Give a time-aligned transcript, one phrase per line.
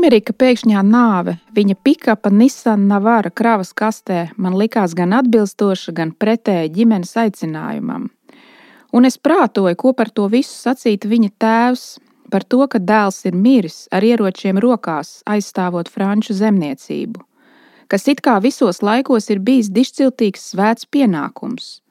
[0.00, 6.70] Emerika pēkšņā nāve, viņa pikapa Nissan Navara kravas kastē man likās gan atbilstoša, gan pretēji
[6.78, 8.06] ģimenes aicinājumam.
[8.96, 11.84] Un es prātoju, ko par to visu sacītu viņa tēvs,
[12.32, 17.20] par to, ka dēls ir miris ar ieročiem rokās, aizstāvot franču zemniecību,
[17.92, 21.82] kas it kā visos laikos ir bijis dišciltīgs svēts pienākums.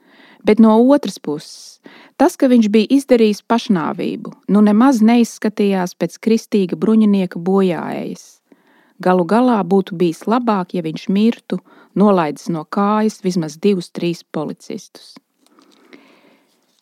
[0.42, 1.78] Bet no otras puses,
[2.20, 8.28] tas, ka viņš bija izdarījis pašnāvību, nu nemaz neizskatījās pēc kristīga bruņinieka bojāējas.
[9.00, 11.62] Galu galā būtu bijis labāk, ja viņš mirtu,
[11.96, 15.16] nolaidis no kājas vismaz divus, trīs policistus.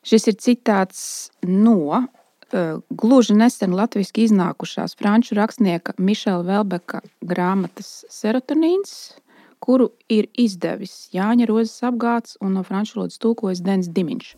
[0.08, 1.02] Šis ir citāts
[1.44, 9.20] no uh, gluži nesen latviešu iznākušās franču rakstnieka Mišela Velbeka grāmatas Serotonīns,
[9.60, 14.36] kuru ir izdevis Jāņa Rozes apgāds un no franču valodas tulkojas Dens Dimiņš.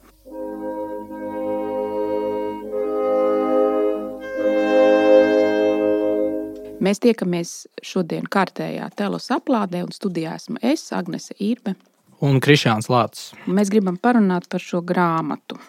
[6.79, 11.75] Mēs tiekamies šodien kārtējā telos aplādē, un studijā esmu es, Agnese Irbe.
[12.23, 13.33] Un Krišāns Lācis.
[13.47, 15.59] Mēs gribam parunāt par šo grāmatu.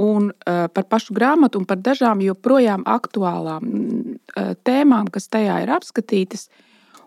[0.00, 5.72] Un uh, par pašu grāmatu un par dažām joprojām aktuālām uh, tēmām, kas tajā ir
[5.76, 6.48] apskatītas,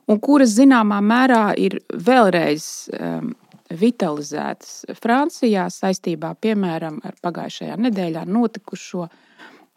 [0.08, 3.34] un kuras zināmā mērā ir vēlreiz um,
[3.68, 9.24] vitalizētas Francijā saistībā piemēram ar pagājušajā nedēļā notikušo uh,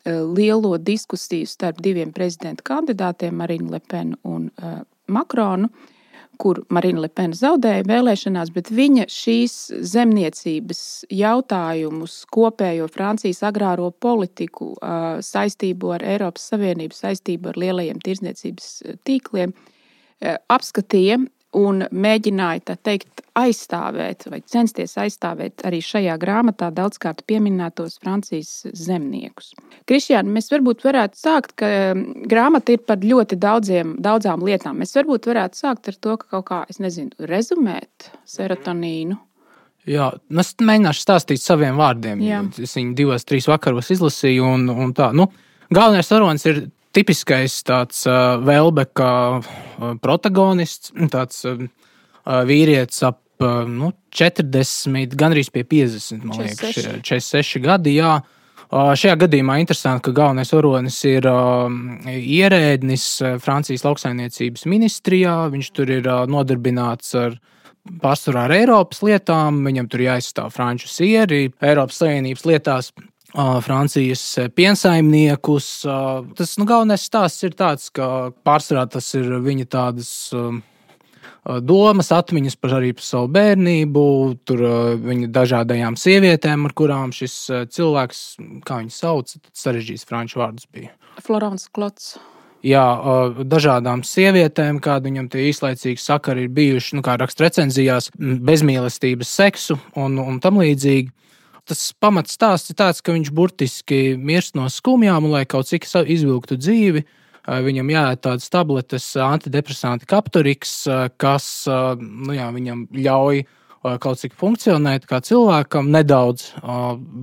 [0.07, 5.69] lielo diskusiju starp diviem prezidenta kandidātiem, Marinu Lepenu un uh, Makronu,
[6.41, 9.57] kur Marina Lepena zaudēja vēlēšanās, bet viņa šīs
[9.93, 10.81] zemniecības
[11.13, 18.73] jautājumus, kopējo Francijas agrāro politiku, uh, saistību ar Eiropas Savienību, saistību ar lielajiem tirzniecības
[19.05, 19.53] tīkliem,
[20.21, 21.17] Eh, apskatīja
[21.57, 29.53] un mēģināja tā teikt, aizstāvēt vai censties aizstāvēt arī šajā grāmatā daudzkārt pieminētos Francijas zemniekus.
[29.89, 34.79] Kristiāna, mēs varbūt varētu sākt, ka mm, grāmata ir par ļoti daudziem, daudzām lietām.
[34.83, 39.19] Mēs varbūt varētu sākt ar to, ka kaut kā, es nezinu, rezumēt serotonīnu.
[39.89, 42.21] Jā, nu, es mēģināšu stāstīt saviem vārdiem.
[42.23, 42.43] Jā.
[42.61, 44.51] Es viņu divos, trīs vakaros izlasīju.
[44.59, 45.31] Un, un tā, nu,
[45.73, 51.63] galvenais varonis ir tipiskais tāds uh, Velbeka uh, protagonists, tāds uh,
[52.49, 56.77] vīrietis ap uh, nu, 40, gandrīz pie 50, man 46.
[56.77, 57.97] liekas, 46 gadi.
[58.01, 58.19] Jā.
[58.71, 61.67] Uh, šajā gadījumā interesanti, ka galvenais varonis ir uh,
[62.07, 63.07] ierēdnis
[63.43, 65.37] Francijas lauksaimniecības ministrijā.
[65.51, 67.35] Viņš tur ir uh, nodarbināts ar
[68.03, 72.93] pārsvarā ar Eiropas lietām, viņam tur jāizstāv franču sieri, Eiropas Savienības lietās
[73.35, 74.23] Francijas
[74.57, 75.69] piensaimniekus.
[76.39, 80.11] Tas nu, galvenais stāsts ir tāds, ka pārsvarā tas ir viņa tādas
[81.65, 84.03] domas, atmiņas par arī par savu bērnību,
[84.45, 84.65] tur
[85.05, 87.37] viņa dažādajām sievietēm, ar kurām šis
[87.77, 88.25] cilvēks,
[88.67, 90.93] kā viņu sauc, sarežģījis franču vārdus bija.
[91.23, 92.19] Florence Klots.
[92.61, 92.85] Jā,
[93.49, 99.79] dažādām sievietēm, kāda viņam tie īslaicīgi sakari ir bijuši, nu, kā raksta recenzijās, bezmīlestības seksu
[99.97, 101.09] un, un tam līdzīgi
[101.71, 105.87] tas pamats stāsts ir tāds, ka viņš burtiski mirst no skumjām, un lai kaut cik
[105.87, 107.05] izvilktu dzīvi,
[107.47, 110.75] viņam jāiet tādas tabletes, antidepresanti kaptoriks,
[111.21, 111.47] kas
[112.01, 113.43] nu jā, viņam ļauj
[113.81, 116.51] kaut cik funkcionēt kā cilvēkam nedaudz,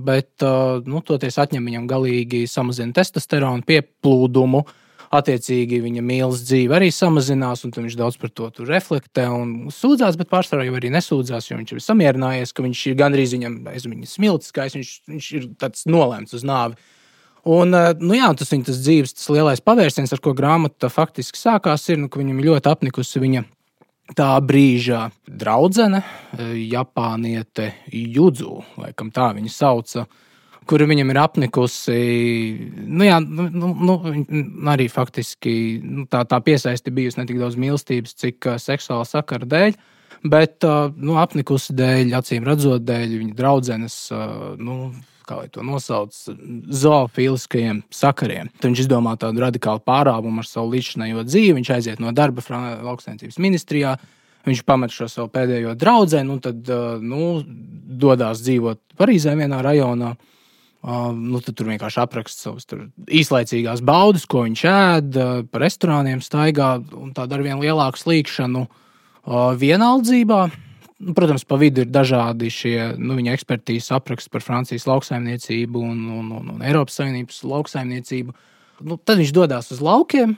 [0.08, 0.42] bet
[0.88, 4.64] nu, toties atņem viņam galīgi samazina testosteronu pieplūdumu
[5.14, 10.30] attiecīgi viņa mīlestības dzīve arī samazinās, un viņš daudz par to reflektē un sūdzās, bet
[10.32, 14.10] pārsvarā jau arī nesūdzās, jo viņš ir samierinājies, ka viņš ir gandrīz viņam aiz viņa
[14.10, 15.50] smilts, ka viņš, viņš ir
[15.88, 16.78] nolēmts uz nāvi.
[17.48, 21.38] Un, eh, nu jā, tas viņa tas dzīves tas lielais pavērsiens, ar ko grāmata faktiski
[21.40, 23.44] sākās, ir, nu, ka viņam ļoti apnikusi viņa
[24.18, 26.02] tā brīža draudzene,
[26.36, 30.06] eh, Japāniete Judzu, laikam tā viņa sauca
[30.68, 31.98] kura viņam ir apnikusi.
[32.86, 37.58] Nu, jā, nu, nu, nu arī faktiski nu, tā, tā piesaisti bijusi ne tik daudz
[37.60, 39.78] mīlestības, cik seksuāla sakara dēļ.
[40.28, 40.66] Bet
[40.98, 43.98] nu, apnikusi dēļ, acīm redzot, dēļ viņa draudzenes,
[44.58, 44.78] nu,
[45.28, 46.16] kā lai to nosauc,
[46.82, 48.50] zoofiliskajiem sakariem.
[48.56, 51.58] Tad viņš izdomā tādu radikālu pārāvumu ar savu līdzinējo dzīvi.
[51.60, 52.44] Viņš aiziet no darba
[52.86, 53.98] lauksainicības ministrijā.
[54.48, 56.70] Viņš pamet šo savu pēdējo draugu, un tad
[57.04, 57.42] nu,
[58.00, 60.14] dodas dzīvot Parīzē, vienā rajonā.
[60.78, 62.68] Uh, nu, tur vienkārši apraksta savas
[63.10, 65.16] īslaicīgās baudas, ko viņš ēd,
[65.50, 70.38] pa restorāniem staigā un tādu ar vien lielāku slīkšanu uh, vienaldzībā.
[70.98, 75.98] Nu, protams, pa vidu ir dažādi šie nu, viņa ekspertīzes apraksti par Francijas lauksaimniecību un,
[76.14, 78.34] un, un, un Eiropas Savienības lauksaimniecību.
[78.86, 80.34] Nu, tad viņš dodas uz laukiem.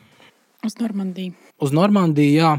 [0.65, 1.33] Uz Normandiju.
[1.65, 2.53] Uz Normandiju, jā.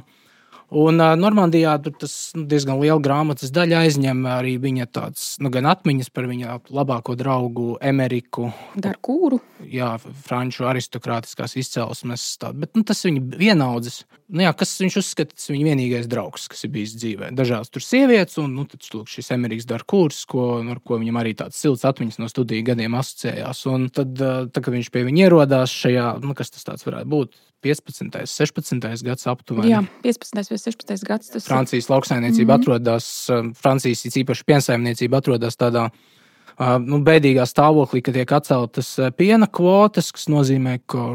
[0.72, 5.52] Un uh, Normandijā tur tas nu, diezgan liela grāmatas daļa aizņem arī viņa tāds, nu,
[5.52, 8.54] gan atmiņas par viņa labāko draugu Emeriku.
[8.80, 9.42] Darkūru.
[9.68, 12.24] Jā, franču aristokrātiskās izcelsmes.
[12.40, 14.06] Tā, bet nu, tas viņa vienaudzis.
[14.32, 17.34] Nu, jā, kas viņš uzskata, tas viņa vienīgais draugs, kas ir bijis dzīvē.
[17.36, 21.20] Dažās tur sievietes, un nu, tad, lūk, šis Emeriks Darkūrs, ko, nu, ar ko viņam
[21.20, 23.66] arī tāds silts atmiņas no studiju gadiem asociējās.
[23.76, 28.02] Un tad, tad kad viņš pie viņa ierodās šajā, nu, kas tas varētu būt, 15.
[28.06, 29.04] un 16.
[29.06, 29.72] gads aptuveni.
[29.72, 30.50] Jā, 15.
[30.52, 31.06] vai 16.
[31.08, 31.34] gads.
[31.36, 32.62] Tas Francijas lauksaimniecība mm -hmm.
[32.62, 39.12] atrodas, um, Francijas īpaši piensaimniecība atrodas tādā uh, nu, bēdīgā stāvoklī, ka tiek atceltas uh,
[39.12, 41.08] piena kvotas, kas nozīmē, ka.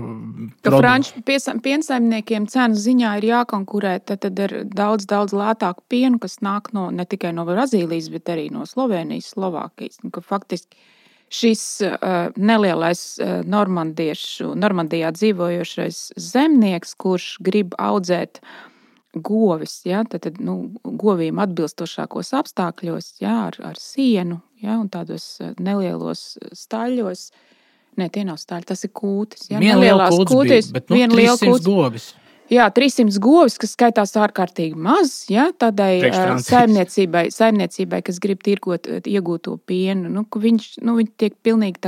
[0.63, 1.23] ka Franču
[1.63, 7.05] piensaimniekiem cenu ziņā ir jākonkurē tad ar daudz, daudz lētāku pienu, kas nāk no, ne
[7.05, 9.99] tikai no Brazīlijas, bet arī no Slovenijas, Slovākijas.
[10.23, 10.77] Faktiski
[11.33, 18.41] šis uh, nelielais uh, Normandijā dzīvojošais zemnieks, kurš grib audzēt
[19.17, 25.39] govis, ja, tad, tad nu, govīm atbilstošākos apstākļos, ja, ar, ar sienu ja, un tādos
[25.63, 27.31] nelielos staļļos.
[27.97, 29.47] Nē, tie nav staļļi, tas ir kūtis.
[29.49, 31.65] Ja, viena liela kūtis, bet nu, viena liela kūtis.
[31.65, 32.11] Govis.
[32.53, 38.87] Jā, 300 govis, kas skaitās ārkārtīgi maz, ja, tādai uh, saimniecībai, saimniecībai, kas grib tirgot
[38.87, 41.83] iegūto pienu, nu, viņš, nu, viņš tiek pilnīgi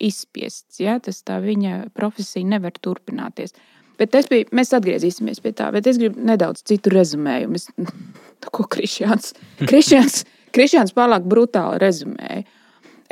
[0.00, 0.80] izspiests.
[0.80, 3.52] Ja, tas tā viņa profesija nevar turpināties.
[4.00, 7.60] Bet bija, mēs atgriezīsimies pie tā, bet es gribu nedaudz citu rezumējumu.
[7.60, 7.68] Es,
[8.56, 10.24] ko Krišjāns, Krišjāns,
[10.56, 12.46] Krišjāns pārāk brutāli rezumēja.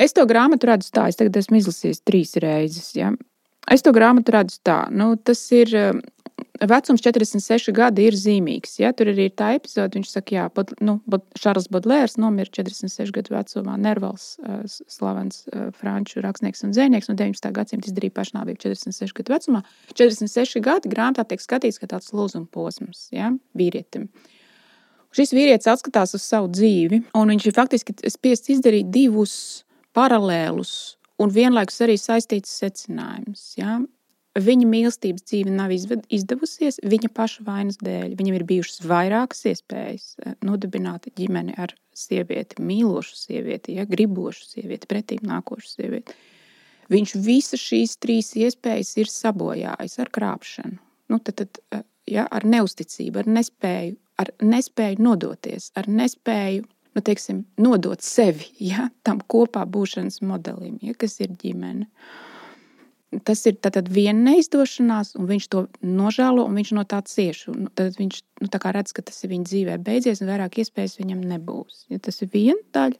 [0.01, 2.93] Es to grāmatu redzu tā, es tagad esmu izlasījis trīs reizes.
[2.97, 3.11] Ja.
[3.69, 5.75] Es to grāmatu redzu tā, nu, tas ir
[6.67, 8.77] vecums 46 gadi ir zīmīgs.
[8.81, 8.91] Ja?
[8.95, 13.13] Tur arī ir tā epizode, viņš saka, jā, bod, nu, bod, Šarls Bodlērs nomira 46
[13.15, 13.77] gadu vecumā.
[13.79, 17.51] Nervals, uh, slavens uh, franču rakstnieks un dzēnieks, no 19.
[17.55, 19.63] gadsimta izdarīja pašnāvību 46 gadu vecumā.
[19.95, 23.31] 46 gadi grāmatā tiek skatīts kā tāds lūzuma posms ja?
[23.57, 24.09] vīrietim.
[25.15, 29.35] Šis vīrietis atskatās uz savu dzīvi, un viņš ir faktiski spiests izdarīt divus
[29.97, 33.45] paralēlus un vienlaikus arī saistītus secinājumus.
[33.59, 33.79] Ja?
[34.39, 38.13] Viņa mīlestības dzīve nav izdevusies viņa paša vainas dēļ.
[38.19, 44.89] Viņam ir bijušas vairākas iespējas eh, nodibināt ģimeni ar sievieti, mīlošu sievieti, ja, gribošu sievieti,
[44.91, 46.15] pretīm nākošu sievieti.
[46.93, 50.79] Viņš visas šīs trīs iespējas ir sabojājis ar krāpšanu,
[51.11, 56.63] nu, tad, tad, eh, ja, ar neusticību, ar nespēju, ar nespēju nodoties, ar nespēju
[56.95, 61.89] nu, teiksim, nodot sevi ja, tam kopā būšanas modelim, ja, kas ir ģimene.
[61.89, 62.28] Uh,
[63.25, 63.57] tas ir
[63.89, 67.47] viena neizdošanās, un viņš to nožēlo, un viņš no tā cieš.
[67.51, 71.23] Un tad viņš nu, redz, ka tas ir viņa dzīvē beidzies, un vairāk iespējas viņam
[71.33, 71.85] nebūs.
[71.89, 72.99] Ja tas ir viena daļa.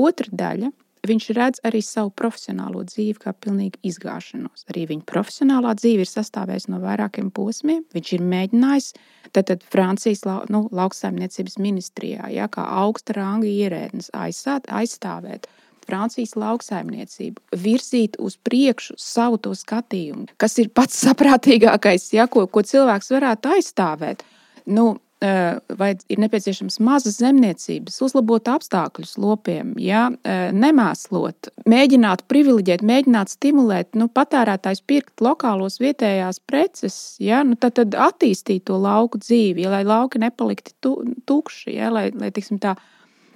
[0.00, 0.72] Otra daļa.
[1.08, 4.66] Viņš redz arī savu profesionālo dzīvi kā pilnīgi izgāšanos.
[4.68, 7.86] Arī viņa profesionālā dzīve ir sastāvējusi no vairākiem posmiem.
[7.96, 8.90] Viņš ir mēģinājis
[9.32, 15.48] tad, tad Francijas nu, lauksaimniecības ministrijā, ja, kā augsta ranga ierēdnis, aizstāt, aizstāvēt
[15.90, 22.62] Francijas lauksaimniecību, virzīt uz priekšu savu to skatījumu, kas ir pats saprātīgākais, ja, ko, ko
[22.66, 24.22] cilvēks varētu aizstāvēt.
[24.70, 32.86] Nu, eh, vai ir nepieciešams mazas zemniecības, uzlabot apstākļus lopiem, ja, eh, nemēslot, mēģināt privileģēt,
[32.86, 39.18] mēģināt stimulēt nu, patērētājs pirkt lokālos vietējās preces, ja, nu, tad, tad attīstīt to lauku
[39.18, 42.76] dzīvi, ja, lai lauki nepaliktu tu, tukši, ja, lai, lai tiksim, tā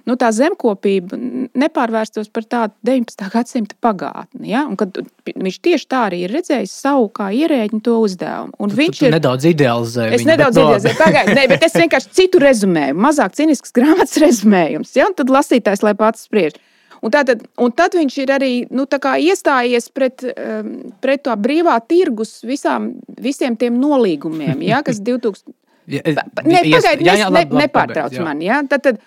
[0.05, 1.17] nu, tā zemkopība
[1.57, 3.25] nepārvērstos par tādu 19.
[3.33, 4.51] gadsimta pagātni.
[4.51, 4.65] Ja?
[4.69, 4.77] Un,
[5.25, 8.53] viņš tieši tā arī ir redzējis savu kā ierēģi to uzdevumu.
[8.59, 10.19] Un tu, viņš tu, tu ir nedaudz idealizējis.
[10.19, 14.95] Es nedaudz idealizēju, pagaidiet, ne, bet es vienkārši citu rezumēju, mazāk cinisks grāmatas rezumējums.
[14.99, 15.09] Ja?
[15.09, 16.57] Un tad lasītājs lai pats spriež.
[17.05, 20.71] Un, tātad, un tad viņš ir arī nu, iestājies pret, um,
[21.03, 25.53] pret to brīvā tirgus visām, visiem tiem nolīgumiem, ja, kas 2000.
[25.85, 28.47] Ja, ne, pagaid, jā, jā, labi, ne, nepārtrauc mani.
[28.47, 28.63] Ja?
[28.65, 29.03] Tad, tad,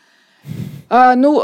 [0.88, 1.35] Uh, nu,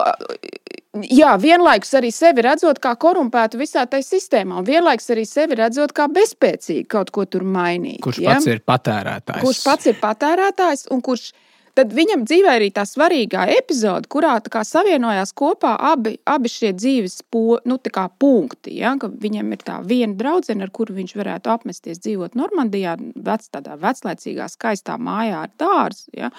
[0.94, 5.90] Jā, vienlaikus arī sevi redzot kā korumpētu visā tajā sistēmā, un vienlaikus arī sevi redzot
[5.90, 7.99] kā bezspēcīgu kaut ko tur mainīt.
[8.04, 8.37] Kurš ja?
[8.37, 9.42] pats ir patērētājs?
[9.42, 11.32] Kurš pats ir patērētājs un kurš
[11.75, 17.58] tad viņam dzīvē arī tā svarīgā epizode, kurā savienojās kopā abi, abi šie dzīves po,
[17.66, 17.80] nu,
[18.18, 18.78] punkti.
[18.78, 18.94] Ja?
[18.94, 24.46] Viņam ir tā viena draudzene, ar kuru viņš varētu apmesties dzīvot Normandijā, vec, tādā veclaicīgā,
[24.49, 26.06] skaistā mājā ar dārzu.
[26.14, 26.30] Ja?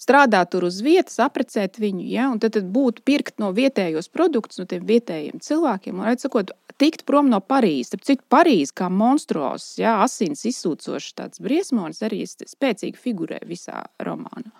[0.00, 4.60] Strādāt tur uz vietas, aprecēt viņu, ja, un tad, tad būtu pirkt no vietējos produktus,
[4.60, 7.92] no tiem vietējiem cilvēkiem, un, sakot, tikt prom no Parīzes.
[7.94, 14.50] Tāpēc citu Parīzi kā monstros, ja, asins izsūcošs tāds briesmonis arī spēcīgi figurē visā romānā.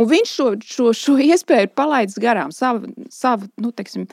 [0.00, 4.06] Un viņš šo, šo, šo iespēju ir palaidis garām savu, savu nu, teiksim,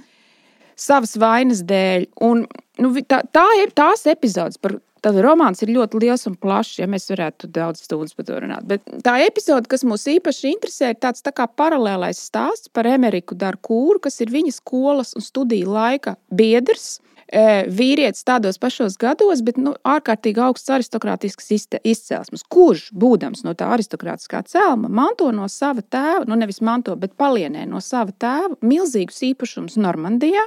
[0.79, 2.09] savas vainas dēļ.
[2.27, 2.43] Un,
[2.83, 3.45] nu, tā, tā
[3.77, 8.15] tās epizodes, par, Tad romāns ir ļoti liels un plašs, ja mēs varētu daudz stundas
[8.17, 8.65] par to runāt.
[8.67, 13.37] Bet tā epizode, kas mūs īpaši interesē, ir tāds tā kā paralēlais stāsts par Emeriku
[13.39, 16.97] Darkūru, kas ir viņa skolas un studiju laika biedrs.
[17.29, 24.41] Vīrietis tādos pašos gados, bet nu, ārkārtīgi augsts aristokrātisks izcelsmes, kurš, būdams no tā aristokrātiskā
[24.49, 29.77] cēluma, manto no sava tēva, nu nevis manto, bet palienē no sava tēva milzīgus īpašumus
[29.77, 30.41] Normandijā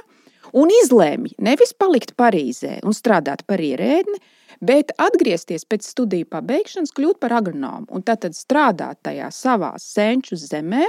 [0.51, 4.19] un izlēma nevis palikt Parīzē un strādāt par ierēdni,
[4.65, 10.87] bet atgriezties pēc studiju pabeigšanas, kļūt par agronomu un tad strādāt tajā savā senču zemē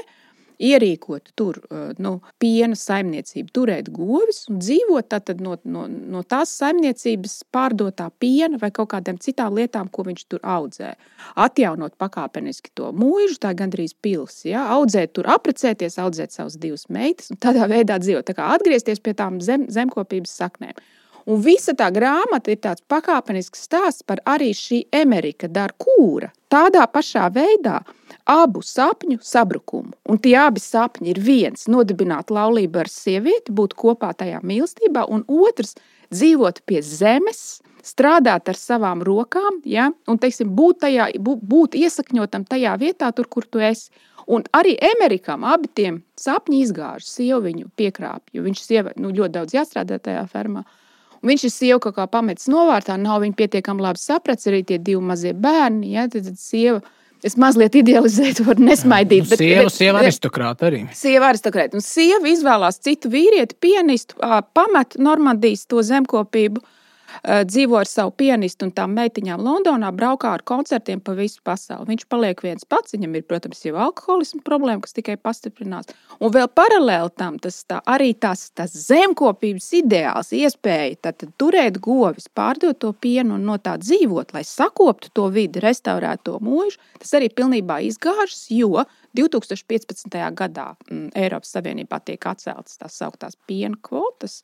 [0.62, 1.58] ierīkot tur
[2.02, 8.70] nu, piena saimniecību, turēt govis un dzīvot no, no, no tās saimniecības pārdotā piena vai
[8.74, 10.94] kaut kādām citām lietām, ko viņš tur audzē.
[11.40, 14.66] Atjaunot pakāpeniski to mūžu, tā gandrīz pilsēta, ja?
[14.76, 18.26] audzēt tur, apprecēties, audzēt savas divas meitas un tādā veidā dzīvot.
[18.28, 20.78] Tā kā atgriezties pie tām zem, zemkopības saknēm.
[21.24, 26.28] Un visa tā grāmata ir tāds pakāpenisks stāsts par arī šī Amerika Darkūra.
[26.52, 27.80] Tādā pašā veidā
[28.28, 29.94] abu sapņu sabrukumu.
[30.08, 35.24] Un tie abi sapņi ir viens- nodibināt laulību ar sievieti, būt kopā tajā mīlestībā, un
[35.28, 35.74] otrs-
[36.12, 39.90] dzīvot pie zemes, strādāt ar savām rokām, ja?
[40.06, 43.90] un teiksim, būt, tajā, būt iesakņotam tajā vietā, tur, kur tu esi.
[44.26, 49.32] Un arī Amerikam abi tiem sapņi izgāžas, sieva viņu piekrāpja, jo viņš sieva, nu, ļoti
[49.32, 50.64] daudz jāstrādā tajā fermā.
[50.64, 50.83] Un
[51.24, 55.00] viņš ir sieva kaut kā pametis novārtā, nav viņa pietiekami labi sapratis, arī tie divi
[55.04, 55.94] mazie bērni.
[55.96, 56.80] Ja, tad, tad sieva,
[57.24, 59.26] es mazliet idealizēju, varu nesmaidīt.
[59.32, 60.84] Bet, sieva, bet, sieva aristokrāta arī.
[60.96, 61.80] Sieva aristokrāta.
[61.80, 64.20] Un sieva izvēlās citu vīrieti, pianistu,
[64.56, 66.80] pamet Normandijas to zemkopību Eh,
[67.22, 71.88] dzīvo ar savu pianistu un tām meitiņām Londonā, braukā ar koncertiem pa visu pasauli.
[71.92, 75.90] Viņš paliek viens pats, viņam ir, protams, jau alkoholisma problēma, kas tikai pastiprinās.
[76.20, 82.28] Un vēl paralēli tam tas tā, arī tas, tas zemkopības ideāls, iespēja tad, turēt govis,
[82.28, 87.16] pārdot to pienu un no tā dzīvot, lai sakoptu to vidi, restaurētu to mūžu, tas
[87.18, 90.18] arī pilnībā izgāžas, jo 2015.
[90.34, 94.42] gadā m, Eiropas Savienībā tiek atceltas tās sauktās piena kvotas.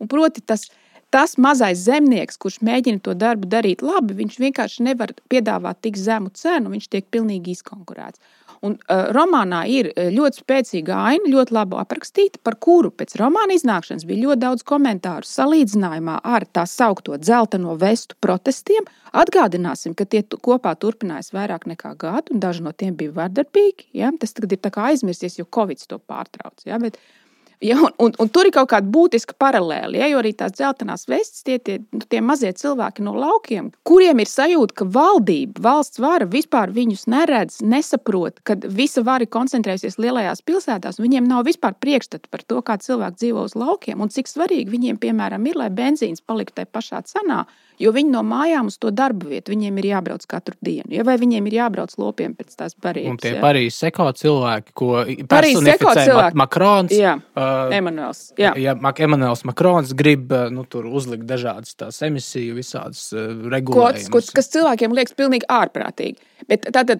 [0.00, 0.68] Un proti, tas
[1.10, 6.30] tas mazais zemnieks, kurš mēģina to darbu darīt labi, viņš vienkārši nevar piedāvāt tik zemu
[6.34, 8.22] cenu, viņš tiek pilnīgi izkonkurēts.
[8.60, 14.04] Un, uh, romānā ir ļoti spēcīga aina, ļoti labi aprakstīta, par kuru pēc romāna iznākšanas
[14.04, 18.84] bija ļoti daudz komentāru salīdzinājumā ar tā saucamo dzelteno vestu protestiem.
[19.16, 23.88] Atgādināsim, ka tie kopā turpinājās vairāk nekā gadu, un daži no tiem bija vardarbīgi.
[23.96, 24.12] Ja?
[24.20, 26.60] Tas tagad ir aizmirsties, jo Covid to pārtrauc.
[26.68, 26.76] Ja?
[26.84, 27.19] Bet, uh,
[27.60, 29.98] Ja, un, un, un tur ir kaut kāda būtiska paralēla.
[30.00, 34.22] Ja, jo arī tās dzeltenās vestes, tie, tie, nu, tie mazie cilvēki no laukiem, kuriem
[34.22, 40.40] ir sajūta, ka valdība, valsts vara vispār viņus neredz, nesaprot, ka visa vara koncentrēsies lielajās
[40.48, 41.02] pilsētās.
[41.04, 45.00] Viņiem nav vispār priekšstata par to, kā cilvēki dzīvo uz laukiem un cik svarīgi viņiem,
[45.02, 47.44] piemēram, ir, lai benzīns paliktu tajā pašā cenā.
[47.80, 51.16] Jo viņi no mājām uz to darbu vietu, viņiem ir jābrauc katru dienu, ja, vai
[51.20, 53.14] viņiem ir jābrauc lopiem pēc tās barības.
[53.14, 53.40] Un tie ja.
[53.40, 54.90] Parīzes seko cilvēki, ko
[55.30, 56.92] personificē Makrons.
[56.92, 58.26] Jā, uh, Emanuels.
[58.40, 64.10] Jā, ja Emanuels Makrons grib nu, tur uzlikt dažādas tās emisiju, visādas uh, regulējumus.
[64.12, 66.20] Ko, kas cilvēkiem liekas pilnīgi ārprātīgi.
[66.50, 66.98] Bet tā, tā,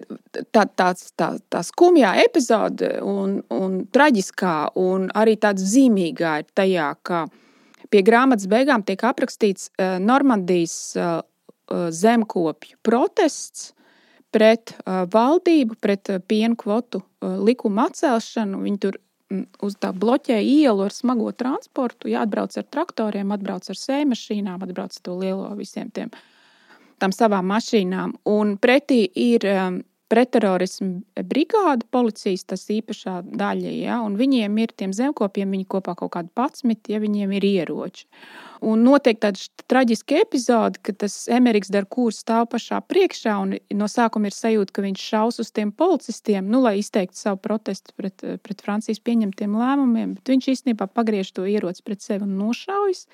[0.53, 6.89] tā, tā, tā, tā skumjā epizode un, un traģiskā un arī tāda zīmīgā ir tajā,
[7.05, 7.25] ka
[7.91, 11.19] Pie grāmatas beigām tiek aprakstīts uh, Normandijas uh,
[11.71, 13.71] zemkopju protests
[14.31, 18.61] pret valdību, pret piena kvotu likuma atcelšanu.
[18.63, 18.97] Viņi tur
[19.31, 24.95] mm, uz tā bloķē ielu ar smago transportu, jāatbrauc ar traktoriem, atbrauc ar sēmašīnām, atbrauc
[24.95, 26.11] ar to lielo visiem tiem
[27.01, 28.13] tam savām mašīnām.
[28.29, 29.81] Un pretī ir um,
[30.11, 36.11] pretterorismu brigāde, policijas tas īpašā daļa, ja, un viņiem ir tiem zemkopiem, viņi kopā kaut
[36.17, 38.07] kādi patsmiti, ja viņiem ir ieroči.
[38.67, 39.39] Un notiek tāda
[39.71, 44.83] traģiska epizode, ka tas Emeriks Darkūrs stāv pašā priekšā un no sākuma ir sajūta, ka
[44.85, 50.17] viņš šaus uz tiem policistiem, nu, lai izteiktu savu protestu pret, pret Francijas pieņemtiem lēmumiem,
[50.19, 53.07] bet viņš īstenībā pagriež to ieroci pret sevi un nošaujas.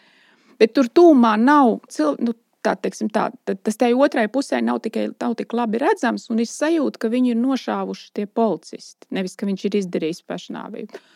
[0.58, 2.25] Bet tur tūmā nav cilvēku.
[2.25, 2.34] Nu,
[2.67, 6.50] tā, teiksim, tā, tas tai otrai pusē nav, tikai, nav tik labi redzams, un ir
[6.51, 11.07] sajūta, ka viņu ir nošāvuši tie policisti, nevis ka viņš ir izdarījis pašnāvību.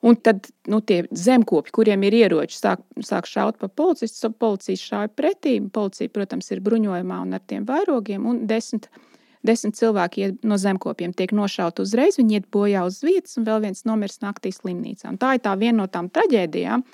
[0.00, 4.30] Un tad nu, tie zemkopi, kuriem ir ieroči, sāk, sāk šaut pa policistu.
[4.30, 5.56] Policija šāva pretī.
[5.74, 8.28] Policija, protams, ir bruņojumā un ar tiem vairogiem.
[8.30, 8.86] Un desmit,
[9.42, 12.20] desmit cilvēki no zemkopiem tiek nošauti uzreiz.
[12.20, 15.10] Viņi iet bojā uz vietas, un vēl viens nomirs naktī slimnīcā.
[15.10, 16.86] Un tā ir tā viena no tām traģēdijām,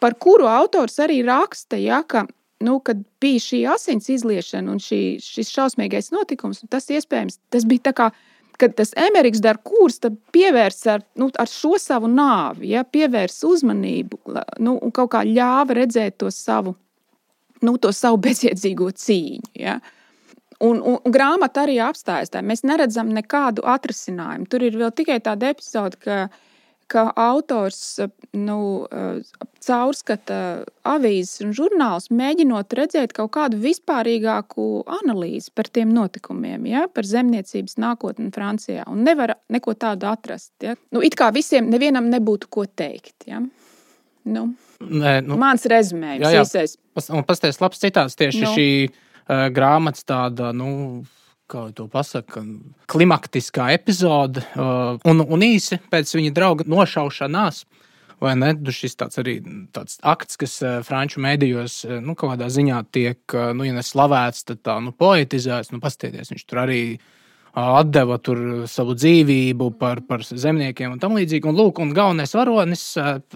[0.00, 2.24] par kuru autors arī raksta, ja, ka
[2.64, 7.90] nu, kad bija šī asins izliešana un šī, šis šausmīgais notikums, tas iespējams tas bija
[7.90, 8.10] tā kā.
[8.56, 9.98] Kad tas Emeriks Darkūrs
[10.32, 14.16] pievērs ar, nu, ar šo savu nāvi, ja, pievērs uzmanību
[14.64, 16.72] nu, un kaut kā ļāva redzēt to savu
[17.64, 19.52] nu, to savu bezjēdzīgo cīņu.
[19.60, 19.76] Ja?
[20.64, 22.42] Un, un, un grāmata arī apstājas tā.
[22.44, 24.48] Mēs neredzam nekādu atrisinājumu.
[24.50, 26.26] Tur ir vēl tikai tāda epizode, ka,
[26.90, 27.98] ka autors
[28.36, 28.58] nu,
[29.66, 30.38] caurskata
[30.86, 34.68] avīzes un žurnālus, mēģinot redzēt kaut kādu vispārīgāku
[35.00, 38.86] analīzi par tiem notikumiem, ja, par zemniecības nākotni Francijā.
[38.92, 40.52] Un nevar neko tādu atrast.
[40.62, 40.76] Ja.
[40.94, 43.16] Nu, it kā visiem, nevienam nebūtu ko teikt.
[43.26, 43.42] Ja.
[44.26, 44.46] Nu.
[44.82, 46.44] Nē, nu, Mans rezumējums, jā.
[46.44, 46.76] īsais.
[47.14, 48.54] Un pasties labs citāts tieši nu.
[48.54, 51.04] šī uh, grāmatas tāda, nu,
[51.50, 52.42] kā to pasaka,
[52.90, 54.42] klimaktiskā epizode.
[54.54, 57.64] Uh, un, un īsi pēc viņa drauga nošaušanās.
[58.22, 58.54] Vai ne?
[58.56, 59.36] Nu, šis tāds arī
[59.76, 64.46] tāds akts, kas uh, franču mēdījos nu, kaut kādā ziņā tiek, uh, nu, ja neslavēts,
[64.48, 65.72] tad tā nu, poetizēts.
[65.74, 66.80] Nu, Pastieties, viņš tur arī
[67.56, 68.18] atdeva
[68.68, 71.48] savu dzīvību par, par zemniekiem un tam līdzīgi.
[71.48, 72.82] Un, lūk, un galvenais varonis,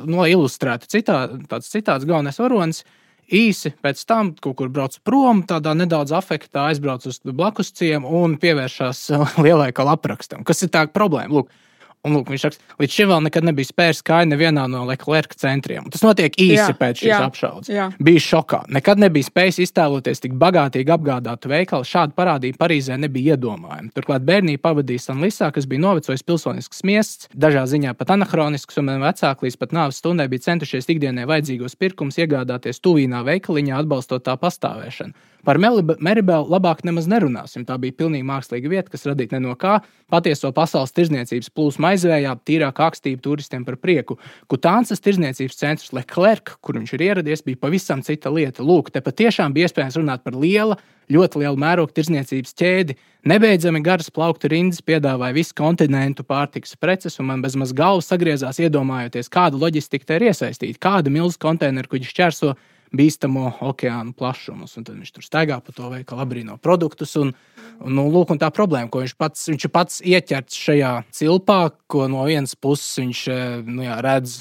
[0.05, 2.83] no ilustrēta citā, tāds citāts, galvenais varonis.
[3.31, 8.35] Īsi pēc tam kaut kur brauc prom, tādā nedaudz afektā, aizbrauc uz blakus ciemu un
[8.43, 9.05] pievēršās
[9.45, 10.43] lielai kalaprakstam.
[10.47, 11.31] Kas ir tā problēma?
[11.39, 11.53] Lūk,
[12.01, 15.85] Un, lūk, viņš saka, līdz šim vēl nekad nebija spērs kāja nevienā no Leclerc centriem.
[15.93, 17.99] Tas notiek īsi jā, pēc šīs apšaudes.
[18.01, 18.63] Bija šokā.
[18.73, 21.85] Nekad nebija spējis iztēloties tik bagātīgi apgādātu veikalu.
[21.85, 23.93] Šādu parādību Parīzē nebija iedomājama.
[23.93, 29.05] Turklāt bērnība pavadīja Sanlisā, kas bija novecojis pilsonisks miests, dažā ziņā pat anahronisks, un man
[29.05, 34.41] vecāki līdz pat nāves stundai bija centušies ikdienai vajadzīgos pirkumus iegādāties tuvīnā veikaliņā, atbalstot tā
[34.41, 35.29] pastāvēšanu.
[35.45, 37.65] Par Meribelu labāk nemaz nerunāsim.
[37.65, 39.79] Tā bija pilnīgi mākslīga vieta, kas radīta ne no kā.
[40.13, 44.17] Patieso pasaules tirzniecības plūsmu aizvējā, tīrāk akstību turistiem par prieku.
[44.51, 48.65] Kutānsas tirzniecības centrs Leclerc, kur viņš ir ieradies, bija pavisam cita lieta.
[48.67, 50.79] Lūk, te patiešām bija iespējams runāt par lielu,
[51.11, 52.97] ļoti lielu mērogu tirzniecības ķēdi.
[53.31, 59.29] Nebeidzami garas plauktu rindas piedāvāja visu kontinentu pārtikas preces, un man bezmaz galva sagriezās, iedomājoties,
[59.33, 62.55] kāda loģistika te ir iesaistīta, kāda milzu konteineru kuģi šķērso
[62.97, 64.75] bīstamo okeānu plašumus.
[64.77, 67.15] Tad viņš tur staigā pa to veikalu, abrīno produktus.
[67.21, 67.33] Un,
[67.79, 71.61] un, nu, lūk, un tā problēma, ko viņš pats, viņš pats ieķerts šajā cilpā,
[71.91, 74.39] ko no vienas puses viņš eh, nu, jā, redz,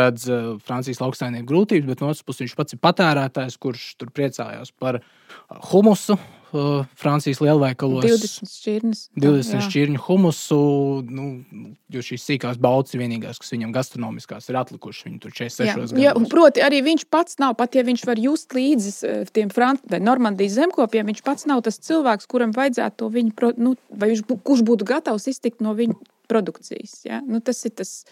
[0.00, 4.14] redz eh, Francijas lauksaimnieku grūtības, bet no otras puses viņš pats ir patērētājs, kurš tur
[4.14, 5.02] priecājās par
[5.72, 6.18] humusu
[6.54, 8.04] uh, Francijas lielveikalos.
[8.04, 9.02] 20 šķirnes.
[9.18, 9.60] 20 jā.
[9.66, 10.58] šķirņu humusu.
[11.08, 11.26] Nu,
[11.92, 15.06] jo šīs sīkās baudas ir vienīgās, kas viņam gastronomiskās ir atlikušas.
[15.08, 16.12] Viņi tur 46 jā.
[16.12, 16.30] gados.
[16.32, 20.02] Proti, arī viņš pats nav, pat ja viņš var just līdzi eh, tiem Fran vai
[20.02, 24.64] Normandijas zemkopiem, viņš pats nav tas cilvēks, kuram vajadzētu to viņu, nu, vai viņš, kurš
[24.68, 25.98] būtu gatavs iztikt no viņa
[26.30, 27.02] produkcijas.
[27.08, 27.22] Ja?
[27.26, 28.02] Nu, tas ir tas.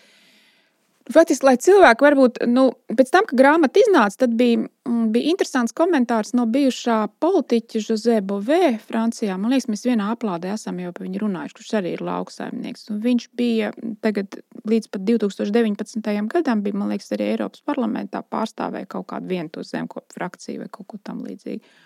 [1.10, 5.74] Faktiski, lai cilvēki varbūt, nu, pēc tam, kad grāmata iznāca, tad bija, mm, bija interesants
[5.74, 9.34] komentārs no bijušā politiķa Jose Bovē, Francijā.
[9.40, 12.86] Man liekas, mēs vienā aplādē esam jau par viņu runājuši, kurš arī ir lauksaimnieks.
[12.92, 13.72] Un viņš bija
[14.04, 14.38] tagad
[14.70, 16.14] līdz pat 2019.
[16.30, 20.70] gadam, bija, man liekas, arī Eiropas parlamentā pārstāvēja kaut kādu vienu to zemkopu frakciju vai
[20.70, 21.76] kaut ko tam līdzīgu.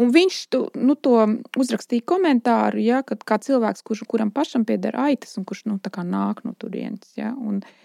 [0.00, 1.18] Un viņš tu, nu, to
[1.60, 6.46] uzrakstīja komentāru, ja, kad kā cilvēks, kurš, kuram pašam pieder aitas un kurš nu, nāk
[6.46, 7.12] no turienes.
[7.18, 7.80] Ja, un, uh,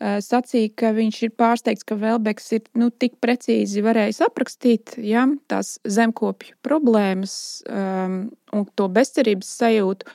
[0.00, 5.76] sacīja, ka viņš ir pārsteigts, ka Velbeks ir nu, tik precīzi varējis aprakstīt ja, tās
[5.84, 7.34] zemkopju problēmas
[7.68, 8.22] um,
[8.56, 10.08] un to bezcerības sajūtu.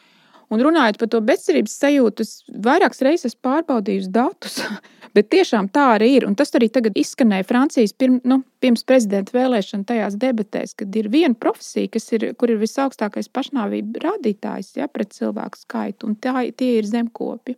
[0.54, 4.60] Un runājot par to bezcerības sajūtu, es vairākas reizes pārbaudīju datus,
[5.17, 6.28] bet tiešām tā arī ir.
[6.30, 11.10] Un tas arī tagad izskanēja Francijas pirm, nu, pirms prezidenta vēlēšana tajās debatēs, kad ir
[11.13, 16.76] viena profesija, ir, kur ir visaugstākais pašnāvību rādītājs ja, pret cilvēku skaitu, un tā, tie
[16.80, 17.58] ir zemkopi.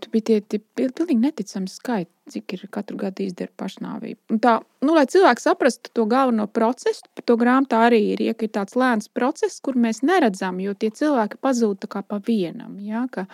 [0.00, 4.18] Tur bija tie, tie pilnīgi neticami skaiti, cik ir katru gadu izdara pašnāvību.
[4.32, 8.34] Un tā, nu, lai cilvēks saprastu to galveno procesu, par to grāmatā arī ir, ja,
[8.34, 12.78] ir tāds lēns process, kur mēs neredzam, jo tie cilvēki pazūd kā pa vienam.
[12.84, 13.26] Ja, ka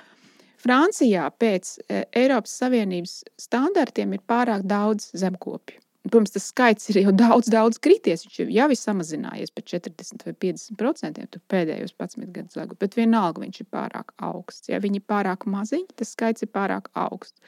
[0.62, 5.85] Francijā pēc e, Eiropas Savienības standartiem ir pārāk daudz zemkopju.
[6.06, 8.24] Protams, tas skaits ir jau daudz, daudz krities.
[8.26, 13.42] Viņš jau ir samazinājies par 40 vai 50 procentiem pēdējos 11 gadus laikā, bet vienalga
[13.42, 14.70] viņš ir pārāk augsts.
[14.70, 17.40] Ja viņi ir pārāk maziņi, tas skaits ir pārāk augsts.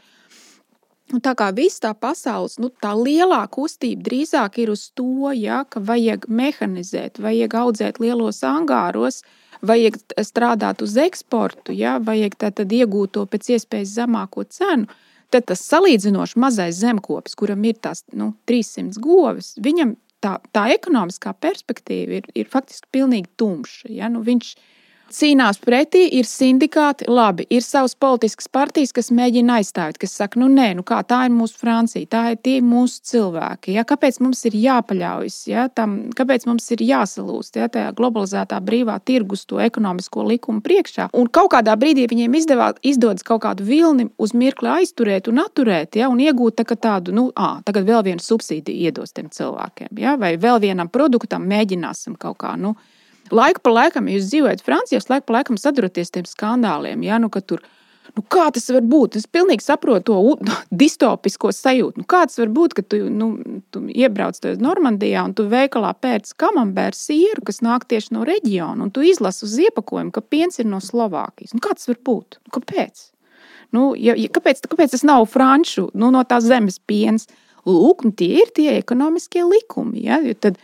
[1.09, 5.63] Un tā kā viss tā pasaules, nu, tā lielā kustība drīzāk ir uz to, ja,
[5.65, 9.23] ka vajag mehanizēt, vajag audzēt lielos angāros,
[9.65, 14.85] vajag strādāt uz eksportu, ja, vajag tātad iegūt to pēc iespējas zemāko cenu.
[15.29, 21.35] Tad tas salīdzinoši mazais zemkopis, kuram ir tās nu, 300 govis, viņam tā, tā ekonomiskā
[21.41, 23.91] perspektīva ir, ir faktiski pilnīgi tumša.
[23.93, 24.09] Ja?
[24.13, 24.55] Nu, viņš,
[25.13, 30.49] cīnās pretī, ir sindikāti, labi, ir savas politiskas partijas, kas mēģina aizstāvēt, kas saka, nu
[30.53, 33.75] nē, nu kā tā ir mūsu Francija, tā ir tie mūsu cilvēki.
[33.77, 33.85] Ja?
[33.89, 35.69] Kāpēc mums ir jāpaļaujas, ja?
[35.73, 37.71] Tam, kāpēc mums ir jāsalūst ja?
[37.73, 41.11] tajā globalizētā brīvā tirgus to ekonomisko likumu priekšā?
[41.19, 45.99] Un kaut kādā brīdī viņiem izdevā, izdodas kaut kādu vilni uz mirkli aizturēt un atturēt,
[46.01, 46.11] ja?
[46.13, 50.19] un iegūt tā, tādu, nu, à, tagad vēl vienu subsīdiju iedos tiem cilvēkiem, ja?
[50.21, 52.55] vai vēl vienam produktam mēģināsim kaut kā.
[52.59, 52.77] Nu,
[53.35, 57.03] Laiku pa laikam, ja jūs dzīvojat Francijā, laiku pa laikam saduraties tiem skandāliem.
[57.07, 57.19] Ja?
[57.21, 57.63] Nu, tur,
[58.17, 59.19] nu, kā tas var būt?
[59.21, 62.03] Es pilnīgi saprotu to distopisko sajūtu.
[62.03, 63.31] Nu, kā tas var būt, ka tu, nu,
[63.75, 68.95] tu iebrauc Normandijā un tu veikalā pēc kamambēra sieru, kas nāk tieši no reģiona, un
[68.95, 71.55] tu izlasi uz iepakojumu, ka piens ir no Slovākijas.
[71.57, 72.41] Nu, kā tas var būt?
[72.45, 73.09] Nu, kāpēc?
[73.77, 77.29] Nu, ja, ja, kāpēc, kāpēc tas nav franču, nu, no tās zemes piens?
[77.69, 80.07] Lūk, nu, tie ir tie ekonomiskie likumi.
[80.07, 80.21] Ja?
[80.41, 80.57] Tad,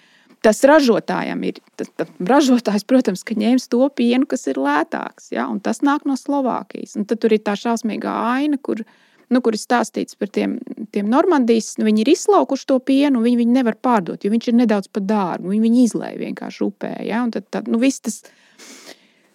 [0.45, 1.61] tas ražotājam ir.
[1.79, 6.05] Tas, tas ražotājs, protams, ka ņems to pienu, kas ir lētāks, ja, un tas nāk
[6.09, 6.95] no Slovākijas.
[7.01, 8.85] Un tad tur ir tā šausmīgā aina, kur,
[9.33, 10.59] nu, kur ir stāstīts par tiem,
[10.95, 11.75] tiem Normandijas.
[11.81, 15.07] Nu, viņi ir izslaukuši to pienu, viņi viņu nevar pārdot, jo viņš ir nedaudz par
[15.09, 15.51] dārgu.
[15.55, 16.95] Viņi viņu izlaiž vienkārši upē.
[17.09, 18.23] Ja, un tad, tad, nu, viss tas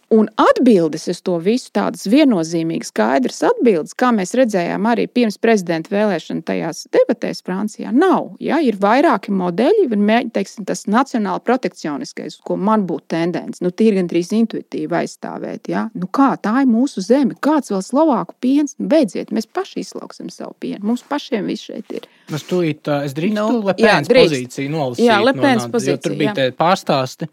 [0.09, 5.91] Un atbildes uz to visu, tādas viennozīmīgas, skaidras atbildes, kā mēs redzējām arī pirms prezidenta
[5.93, 8.31] vēlēšana tajās debatēs Francijā, nav.
[8.41, 8.57] Ja?
[8.65, 14.31] Ir vairāki modeļi, un teiksim, tas nacionāli protekcioniskais, ko man būtu tendence, nu, ir gandrīz
[14.33, 15.69] intuitīvi aizstāvēt.
[15.69, 15.85] Ja?
[15.93, 20.31] Nu, kā tā ir mūsu zeme, kāds vēl slovāku piens, nu, beidziet, mēs paši izslauksim
[20.33, 20.81] savu pienu.
[20.89, 22.09] Mums pašiem viss šeit ir.
[22.33, 25.05] Es, tūīt, es drīkstu nu, Lepēnas pozīciju nolasīt.
[25.05, 26.01] Jā, Lepēnas pozīcija.
[26.07, 27.29] Tur bija pārstāsti.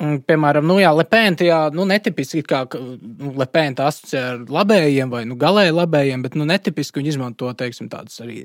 [0.00, 5.36] Piemēram, nu, jā, Lepēna tajā nu, netipiski, kā nu, Lepēna asociē ar labējiem vai nu,
[5.40, 8.38] galēji labējiem, bet nu, netipiski viņi izmanto teiksim, tādus arī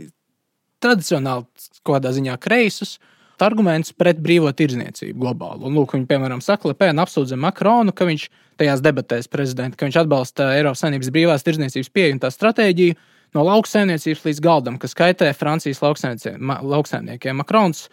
[0.84, 1.48] tradicionāli,
[1.88, 2.98] kādā ziņā kreisus
[3.44, 5.62] argumentus pret brīvo tirdzniecību globāli.
[5.68, 10.00] Un, lūk, viņi, piemēram, saka, Lepēna apsūdza Makronu, ka viņš tajās debatēs prezidenta, ka viņš
[10.02, 12.98] atbalsta Eiropas Savienības brīvās tirdzniecības pieeju un tā stratēģiju
[13.38, 17.38] no lauksaimniecības līdz galdam, kas kaitē Francijas lauksaimniekiem.
[17.38, 17.86] Makrons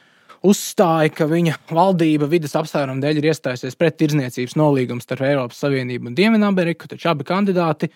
[0.44, 6.10] uzstāja, ka viņa valdība vidas apsvērumu dēļ ir iestājusies pret tirdzniecības nolīgumu starp Eiropas Savienību
[6.10, 7.90] un Dienvidameriku, taču abi kandidāti.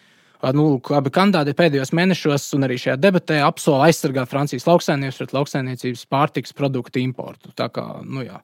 [0.55, 6.05] Nu, abi kandidāti pēdējos mēnešos un arī šajā debatē apsola aizsargāt Francijas lauksaimniecības pret lauksaimniecības
[6.15, 7.51] pārtiks produktu importu.
[7.59, 8.39] Tā kā, nu, jā.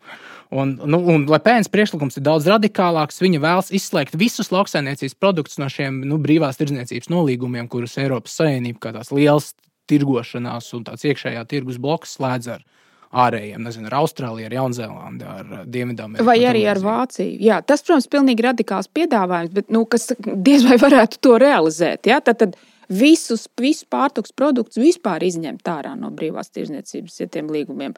[0.51, 3.23] un, nu, un Lepēns priekšlikums ir daudz radikālāks.
[3.23, 8.89] Viņa vēlas izslēgt visus lauksaimniecības produktus no šiem nu, brīvās tirdzniecības nolīgumiem, kurus Eiropas Savienība
[8.89, 9.53] kā tās liels
[9.87, 12.67] tirgošanās un tāds iekšējā tirgus bloks slēdz ar
[13.15, 16.27] ārējiem, nezinu, ar Austrāliju, ar Jaunzēlandi, ar Dienvidameriku.
[16.27, 17.39] Vai arī ar Vāciju.
[17.43, 22.11] Jā, tas, protams, ir pilnīgi radikāls piedāvājums, bet nu, kas diez vai varētu to realizēt.
[22.11, 22.21] Ja?
[22.25, 22.57] Tad, tad
[22.91, 27.95] visus, visus pārtiks produktus vispār izņemt ārā no brīvās tirzniecības ja līgumiem.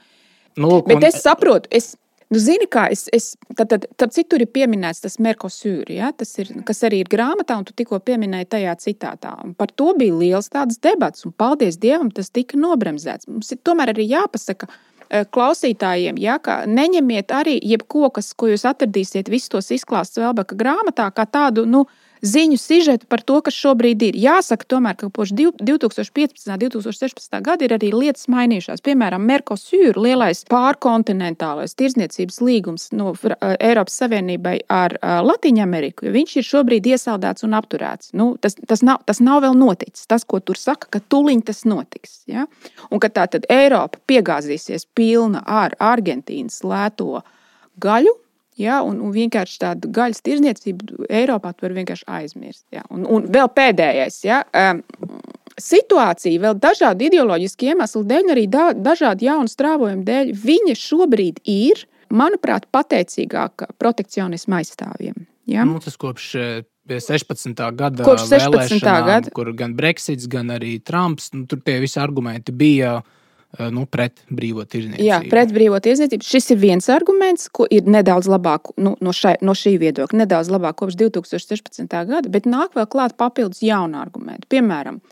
[0.56, 1.08] Nu, bet un...
[1.10, 1.94] es saprotu, es,
[2.26, 6.32] Nu, zini, kā es, es tad, tad, tad citur ir pieminēts tas Merkosūri, ja, tas
[6.42, 9.36] ir, kas arī ir grāmatā, un tu tikko pieminēji tajā citātā.
[9.44, 13.30] Un par to bija liels tāds debats, un paldies Dievam, tas tika nobremzēts.
[13.30, 18.50] Mums ir tomēr arī jāpasaka, ka Eh, klausītājiem, ja, ka neņemiet arī jebko, kas, ko
[18.50, 21.84] jūs atradīsiet, visus tos izklāstus Vēlbeka grāmatā, kā tādu nu,
[22.22, 24.18] ziņu sižetu par to, kas šobrīd ir.
[24.20, 26.48] Jāsaka, tomēr, ka kopš 2015.
[26.48, 27.38] un 2016.
[27.44, 28.82] gada ir arī lietas mainījušās.
[28.86, 33.36] Piemēram, Merkosūra lielais pārkontinentālais tirzniecības līgums no eh,
[33.70, 36.10] Eiropas Savienībai ar eh, Latviju Ameriku.
[36.14, 38.12] Viņš ir šobrīd iesaldēts un apturēts.
[38.16, 40.06] Nu, tas, tas, nav, tas nav vēl noticis.
[40.10, 42.20] Tas, ko tur saka, ka tuliņ tas notiks.
[42.30, 42.46] Ja?
[42.90, 47.22] Un ka tā tad Eiropa piegāzīsies pilna ar Argentīnas lēto
[47.82, 48.12] gaļu,
[48.56, 52.64] Ja, un, un vienkārši tādu gaļas tirzniecību Eiropā var vienkārši aizmirst.
[52.72, 52.86] Ja.
[52.88, 54.22] Un, un vēl pēdējais.
[54.24, 54.80] Ja, um,
[55.60, 61.84] situācija, vēl dažādu ideoloģisku iemeslu dēļ, arī da, dažādu jaunu strāvojumu dēļ, viņa šobrīd ir,
[62.08, 65.26] manuprāt, pateicīgāka protekcionisma aizstāvjiem.
[65.52, 65.66] Ja?
[65.68, 66.30] Nu, tas kopš
[66.86, 67.60] 16.
[67.76, 68.80] gada kopš 16.
[68.80, 73.15] gada, kur gan Brexits, gan arī Trumps, nu, tur tie visi argumenti bija Eh,
[73.72, 75.06] nu, pret brīvo tirdzniecību.
[75.06, 76.26] Jā, pret brīvo tirdzniecību.
[76.26, 80.52] Šis ir viens arguments, ko ir nedaudz labāk nu, no, šai, no šī viedokļa, nedaudz
[80.52, 81.86] labāk kopš 2016.
[82.10, 84.48] gada, bet nāk vēl klāt papildus jaunu argumentu.
[84.52, 85.02] Piemēram,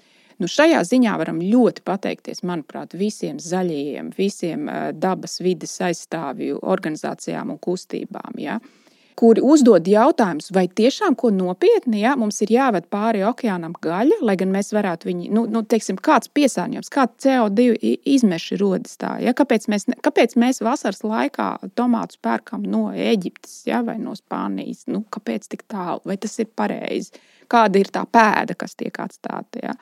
[0.43, 7.53] Nu, šajā ziņā varam ļoti pateikties, manuprāt, visiem zaļajiem, visiem eh, dabas vides aizstāvju organizācijām
[7.55, 8.41] un kustībām.
[8.43, 8.57] Ja?
[8.59, 8.84] Uh,
[9.19, 14.37] kuri uzdod jautājumus, vai tiešām ko nopietni ja, mums ir jāved pāri okeānam gaļa, lai
[14.41, 19.15] gan mēs varētu viņu, nu, nu teiksim, kāds piesārņojums, kāds CO2 izmeši rodas tā.
[19.25, 21.49] Ja, kāpēc, mēs, kāpēc mēs vasaras laikā
[21.79, 24.85] tomātus pērkam no Eģiptes ja, vai no Spānijas?
[24.91, 26.03] Nu, kāpēc tik tālu?
[26.11, 27.15] Vai tas ir pareizi?
[27.51, 29.63] Kāda ir tā pēda, kas tiek atstāta?
[29.63, 29.77] Ja?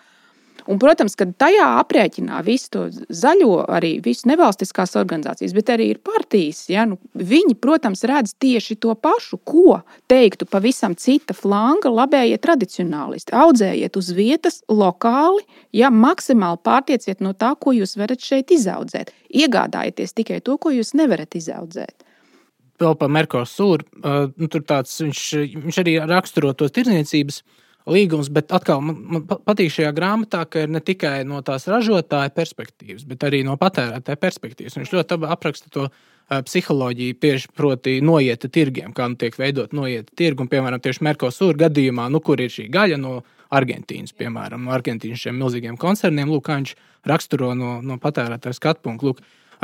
[0.70, 6.02] Un, protams, ka tajā aprēķinā visu to zaļo, arī visu nevalstiskās organizācijas, bet arī ir
[6.04, 6.64] partijas.
[6.70, 6.84] Ja?
[6.88, 13.34] Nu, viņi, protams, redz tieši to pašu, ko teiktu pavisam cita flanga labējie tradicionālisti.
[13.34, 15.42] Audzējiet uz vietas, lokāli,
[15.74, 19.12] ja maksimāli pārtieciet no tā, ko jūs varat šeit izaudzēt.
[19.32, 22.06] Iegādājieties tikai to, ko jūs nevarat izaudzēt
[22.82, 23.86] vēl par Merkosūru.
[24.02, 25.24] Uh, nu, tur tāds, viņš,
[25.66, 27.42] viņš arī raksturo tos tirdzniecības
[27.90, 32.32] līgums, bet atkal man, man patīk šajā grāmatā, ka ir ne tikai no tās ražotāja
[32.34, 34.78] perspektīvas, bet arī no patērētāja perspektīvas.
[34.78, 35.88] Viņš ļoti apraksta to
[36.32, 40.44] psiholoģiju, tieši proti, noieta tirgiem, kā nu tiek veidot noieta tirgi.
[40.44, 43.18] Un, piemēram, tieši Merkosūra gadījumā, nu, kur ir šī gaļa no
[43.52, 46.74] Argentīnas, piemēram, no Argentīnas šiem milzīgiem koncerniem, lūk, kā viņš
[47.10, 49.16] raksturo no, no patērētāja skatu punktu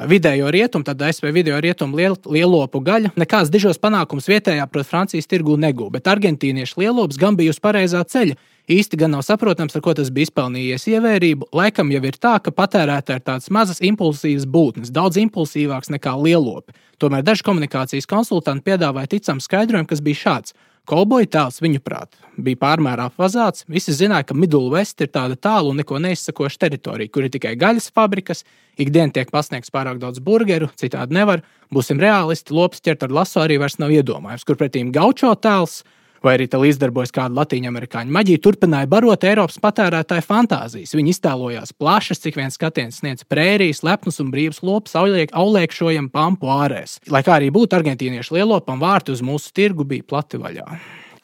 [0.06, 5.26] vidējo rietumu, tad ASV vidējo rietumu liel, lielopu gaļa nekāds dižos panākums vietējā, protams, Francijas
[5.30, 5.96] tirgū negūta.
[5.96, 8.38] Bet argentīniešu lielops gan bija uz pareizā ceļa.
[8.68, 11.48] Īsti gan nav saprotams, ar ko tas bija izpelnījies ievērību.
[11.56, 16.76] Laikam jau ir tā, ka patērētāji ir tādas mazas impulsīvas būtnes, daudz impulsīvākas nekā lielopi.
[17.00, 20.56] Tomēr daži komunikācijas konsultanti piedāvāja ticamu skaidrojumu, kas bija šāds.
[20.88, 23.66] Kauboja tēls, viņuprāt, bija pārmērā apvazāts.
[23.68, 27.52] Visi zināja, ka Middle West ir tāda tālu un neko neizsakoša teritorija, kur ir tikai
[27.60, 28.40] gaļas fabrikas,
[28.80, 31.42] ikdienā tiek pasniegts pārāk daudz burgeru, citādi nevar.
[31.74, 35.82] Būsim realisti, lops ķert ar lasu arī vairs nav iedomājams, kur pretīm gaučo tēls
[36.24, 40.94] vai arī tā līdzdarbojas kāda latīņamerikāņu maģija, turpināja barot Eiropas patērētāju fantāzijas.
[40.98, 46.98] Viņi iztēlojās plašas, cik viens skatiens sniedz prērijas, lepnus un brīvs lops, aulēkšojam pampu ārēs.
[47.12, 50.66] Lai kā arī būtu argentīniešu lielopam, vārti uz mūsu tirgu bija plati vaļā.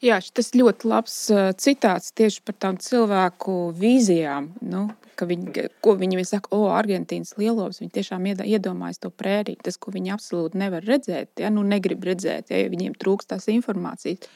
[0.05, 1.15] Jā, tas ļoti labs
[1.63, 4.51] citāts tieši par tām cilvēku vīzijām.
[4.69, 4.83] Nu,
[5.17, 9.63] viņi, ko viņi saka, o, Argentīnas lielops, viņi tiešām iedomājas to prēriju.
[9.65, 14.29] Tas, ko viņi absolūti nevar redzēt, ja nu negrib redzēt, ja viņiem trūkst tās informācijas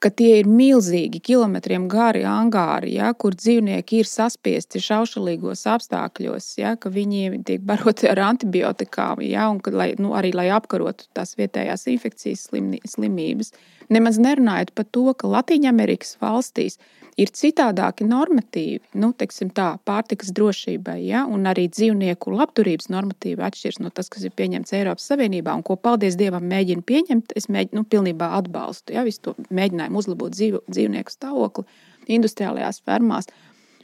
[0.00, 6.74] ka tie ir milzīgi, kilometriem gari angāri, ja, kur dzīvnieki ir saspiesti šaušalīgos apstākļos, ja,
[6.80, 11.36] ka viņi tiek baroti ar antibiotikām, ja, un ka, lai, nu, arī lai apkarotu tās
[11.40, 12.48] vietējās infekcijas
[12.94, 13.52] slimības.
[13.92, 16.78] Nemaz nerunājot par to, ka Latvijas valstīs
[17.20, 23.92] ir citādāki normatīvi, nu, tā, pārtikas drošībai, ja, un arī dzīvnieku labturības normatīvi atšķiras no
[23.94, 27.36] tas, kas ir pieņemts Eiropas Savienībā, un ko, paldies Dievam, mēģina pieņemt.
[27.36, 31.68] Es mēģinu, nu, pilnībā atbalstu ja, visu to mēģinājumu uzlabot dzīv, dzīvnieku stāvokli
[32.10, 33.30] industriālajās fermās.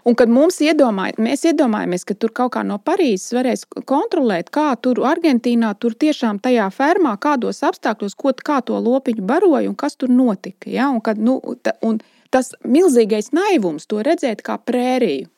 [0.07, 4.68] Un kad mums iedomāj, mēs iedomājamies, ka tur kaut kā no Parīzes varēs kontrolēt, kā
[4.79, 9.99] tur Argentīnā, tur tiešām tajā fermā, kādos apstākļos, ko, kā to lopiņu baroja un kas
[9.99, 10.70] tur notika.
[10.70, 10.92] Ja?
[10.94, 11.99] Un kad, nu, ta, un,
[12.37, 15.31] tas milzīgais naivums to redzēt kā prēriju.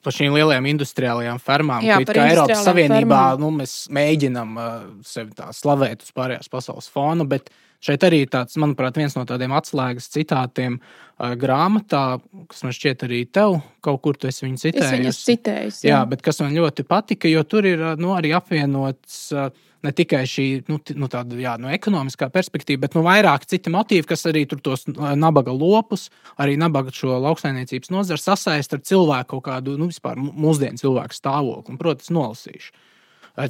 [0.00, 3.42] Par šīm lielajām industriālajām fermām, Jā, kā Eiropas Savienībā, fermām.
[3.42, 4.70] nu, mēs mēģinām uh,
[5.04, 7.50] sevi tā slavēt uz pārējās pasaules fona, bet
[7.84, 12.04] šeit arī tāds, manuprāt, viens no tādiem atslēgas citātiem uh, grāmatā,
[12.48, 15.20] kas man šķiet arī tev kaut kur tu esi viņu citējis.
[15.28, 15.98] Citējus, jā.
[15.98, 19.26] jā, bet kas man ļoti patika, jo tur ir nu, arī apvienots.
[19.36, 23.72] Uh, ne tikai šī nu, nu, tāda, jā, no ekonomiskā perspektīva, bet nu, vairāk citi
[23.72, 26.08] motīvi, kas arī tos nabaga lopus,
[26.40, 31.74] arī nabaga šo lauksaimniecības nozaru sasaist ar cilvēku kaut kādu nu, vispār mūsdienu cilvēku stāvokli.
[31.74, 32.72] Un, protams, nolasīšu.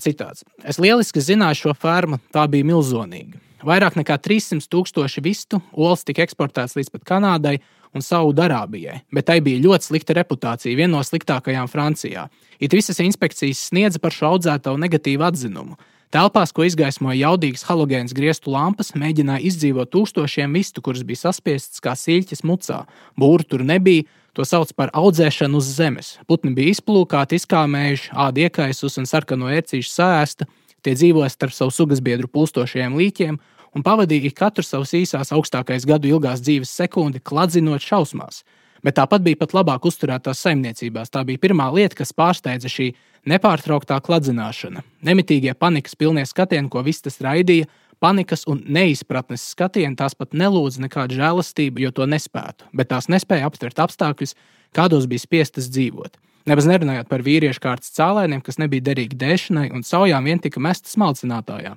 [0.00, 0.44] Citāts.
[0.62, 3.40] Es lieliski zināju šo fermu, tā bija milzīga.
[3.66, 7.58] Vairāk nekā 300 tūkstoši vistu olas tika eksportētas līdz pat Kanādai
[7.96, 12.28] un Saudarābijai, bet tai bija ļoti slikta reputācija, viena no sliktākajām Francijā.
[12.60, 15.76] It visas inspekcijas sniedza par šo audzētāju negatīvu atzinumu.
[16.10, 21.92] Telpās, ko izgaismoja jaudīgas halogēnas griestu lampas, mēģināja izdzīvot tūkstošiem vistu, kuras bija saspiestas kā
[21.94, 22.80] siļķis mucā.
[23.14, 26.16] Būru tur nebija, to sauc par audzēšanu uz zemes.
[26.26, 30.48] Putni bija izplūkāti, izkāmējuši, ādi iekaisus un sarkano ērcīšu sēsta.
[30.82, 33.38] Tie dzīvoja starp savu sugas biedru pulstošajiem līķiem
[33.78, 38.42] un pavadīja katru savus īsās augstākais gadu ilgās dzīves sekundi, kladzinot šausmās.
[38.82, 41.12] Bet tāpat bija pat labāk uzturētās saimniecībās.
[41.12, 42.94] Tā bija pirmā lieta, kas pārsteidza šī
[43.28, 44.84] nepārtrauktā kladzināšana.
[45.06, 47.68] Nemitīgie panikas pilnie skatieni, ko viss tas raidīja,
[48.00, 53.50] panikas un neizpratnes skatieni, tās pat nelūdza nekādu žēlastību, jo to nespētu, bet tās nespēja
[53.50, 54.34] aptvert apstākļus,
[54.76, 56.16] kādos bija spiestas dzīvot.
[56.48, 60.96] Nemaz nerunājot par vīriešu kārtas cēlēniem, kas nebija derīgi dēšanai un saujām vien tika mestas
[61.00, 61.74] malcinātājā.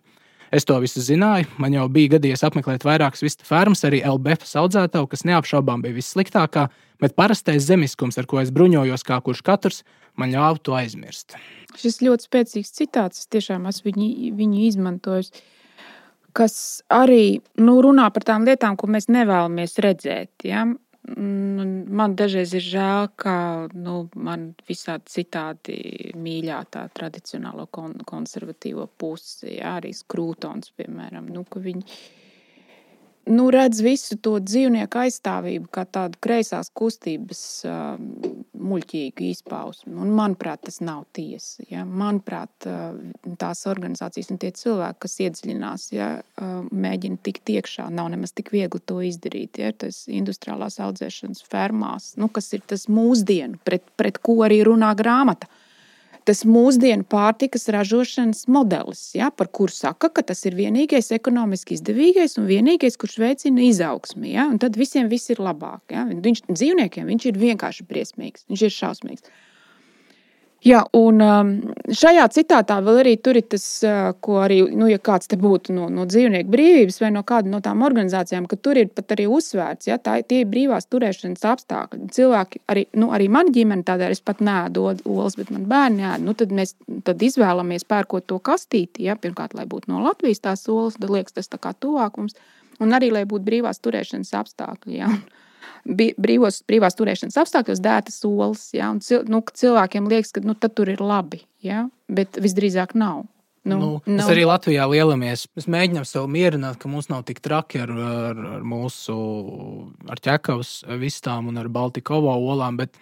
[0.53, 5.09] Es to visu zināju, man jau bija gadījies apmeklēt vairākas vistu fermas, arī LBF audzētāju,
[5.09, 6.67] kas neapšaubām bija vissliktākā,
[7.01, 9.81] bet parastais zemiskums, ar ko es bruņojos kā kurš katrs,
[10.19, 11.37] man ļāva to aizmirst.
[11.79, 15.33] Šis ļoti spēcīgs citāts, es tiešām esmu viņu, viņu izmantojis,
[16.37, 16.55] kas
[16.93, 20.45] arī nu, runā par tām lietām, ko mēs nevēlamies redzēt.
[20.47, 20.65] Ja?
[21.03, 23.35] Man dažreiz ir žēl, ka
[23.75, 25.77] nu, man visādi citādi
[26.15, 29.77] mīļā tā tradicionālo kon konservatīvo pusi, ja?
[29.81, 31.85] arī skrūtons, piemēram, nu, ka viņi
[33.25, 37.95] nu, redz visu to dzīvnieku aizstāvību kā tādu kreisās kustības uh,
[38.53, 39.93] muļķīgu izpausmi.
[39.95, 41.63] Un, manuprāt, tas nav tiesa.
[41.69, 41.85] Ja?
[41.87, 42.97] Manuprāt, uh,
[43.39, 48.53] tās organizācijas un tie cilvēki, kas iedziļinās, ja, uh, mēģina tikt iekšā, nav nemaz tik
[48.55, 49.61] viegli to izdarīt.
[49.63, 49.71] Ja?
[49.85, 55.49] Tas industriālās audzēšanas fermās, nu, kas ir tas mūsdienu, pret, pret ko arī runā grāmata
[56.27, 62.37] tas mūsdienu pārtikas ražošanas modelis, ja, par kuru saka, ka tas ir vienīgais ekonomiski izdevīgais
[62.41, 64.33] un vienīgais, kurš veicina izaugsmi.
[64.33, 65.83] Ja, tad visiem viss ir labāk.
[65.93, 66.05] Ja.
[66.07, 69.33] Viņš, dzīvniekiem viņš ir vienkārši briesmīgs, viņš ir šausmīgs.
[70.63, 71.49] Jā, un um,
[71.91, 75.75] šajā citātā vēl arī tur ir tas, uh, ko arī, nu, ja kāds te būtu
[75.75, 79.25] no, no dzīvnieku brīvības vai no kāda no tām organizācijām, ka tur ir pat arī
[79.27, 82.07] uzsvērts, ja tā tie ir brīvās turēšanas apstākļi.
[82.15, 86.23] Cilvēki, arī, nu, arī man ģimene tādēļ es pat nēdu olas, bet man bērni ēd.
[86.23, 90.63] Nu, tad mēs tad izvēlamies pērkot to kastīti, ja, pirmkārt, lai būtu no Latvijas tās
[90.71, 92.39] olas, tad liekas tas tā kā tuvāk mums,
[92.79, 95.01] un arī, lai būtu brīvās turēšanas apstākļi.
[95.01, 95.11] Ja.
[95.11, 95.25] Un,
[95.85, 98.65] brīvos, brīvās turēšanas apstākļos dētas olas.
[98.75, 98.91] Ja?
[98.93, 101.87] Un, cil, nu, cilvēkiem liekas, ka nu, tur ir labi, ja?
[102.11, 103.25] bet visdrīzāk nav.
[103.63, 104.33] Nu, nu, mēs nav.
[104.33, 105.45] arī Latvijā lielamies.
[105.55, 109.15] Mēs mēģinām sev mierināt, ka mums nav tik traki ar, ar, ar mūsu
[110.11, 112.81] ar ķekavas vistām un ar Baltikovo olām.
[112.81, 112.99] Bet,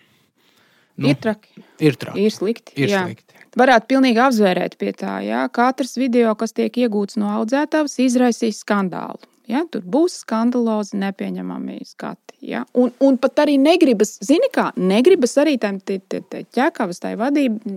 [1.02, 1.65] nu, ir traki.
[1.82, 2.28] Ir traki.
[2.28, 2.78] Ir slikti.
[2.78, 3.02] Ir jā.
[3.08, 3.41] slikti.
[3.58, 9.31] Varētu pilnīgi apzvērēt pie tā, ja katrs video, kas tiek iegūts no audzētājs, izraisīs skandālu.
[9.51, 9.65] Ja?
[9.71, 12.37] Tur būs skandalozi, nepieņemami skati.
[12.53, 12.63] Ja?
[12.77, 17.75] Un, un pat arī negribas, zini, kā negribas arī tam ķekavas tai vadībai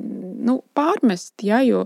[0.48, 1.34] nu, pārmest.
[1.46, 1.60] Ja?
[1.66, 1.84] Jo,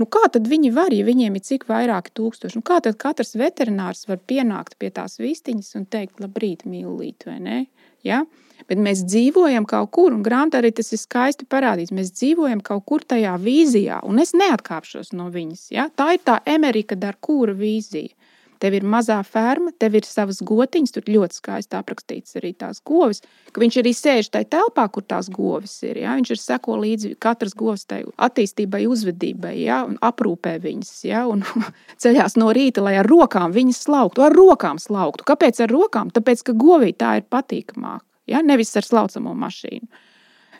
[0.00, 2.60] nu, kā tad viņi var, ja viņiem ir cik vairāki tūkstoši?
[2.60, 7.40] Nu, kā tad katrs veterinārs var pienākt pie tās vistiņas un teikt, labrīt, mīlīt, vai
[7.40, 7.58] ne?
[8.06, 8.24] Ja?
[8.68, 11.94] Bet mēs dzīvojam kaut kur, un grāmatā arī tas ir skaisti parādīts.
[11.96, 15.70] Mēs dzīvojam kaut kur tajā vīzijā, un es neatkāpšos no viņas.
[15.74, 15.88] Ja?
[15.96, 18.12] Tā ir tā Amerika, ar kura vīzija.
[18.60, 23.22] Tev ir mazā ferma, tev ir savas gotiņas, tur ļoti skaisti aprakstīts arī tās govis.
[23.56, 26.02] Viņš arī sēž tajā telpā, kur tās govis ir.
[26.02, 26.12] Ja?
[26.18, 29.80] Viņš ir seko līdzi katras govs attīstībai, uzvedībai, ja?
[29.88, 30.92] un aprūpē viņas.
[31.08, 31.24] Ja?
[31.30, 31.46] Un
[32.02, 35.24] ceļās no rīta, lai ar rokām viņas slauktu, ar rokām slauktu.
[35.32, 36.12] Kāpēc ar rokām?
[36.12, 38.44] Tāpēc, ka govī tā ir patīkamāk, ja?
[38.44, 39.88] nevis ar slaucamo mašīnu.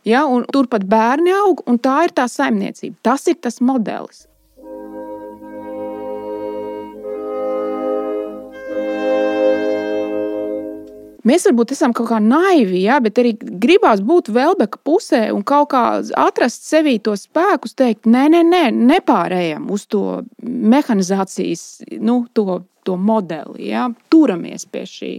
[0.08, 2.96] Ja, turpat bērni aug, un tā ir tā saimniecība.
[3.04, 4.29] Tas ir tas modelis.
[11.28, 15.68] Mēs varbūt esam kaut kā naivi, ja, bet arī gribās būt Velbeka pusē un kaut
[15.74, 15.82] kā
[16.16, 22.96] atrast sevī to spēkus, teikt, nē, nē, nē nepārējām uz to mehanizācijas nu, to, to
[22.96, 23.68] modeli.
[23.68, 25.10] Ja, turamies pie šī.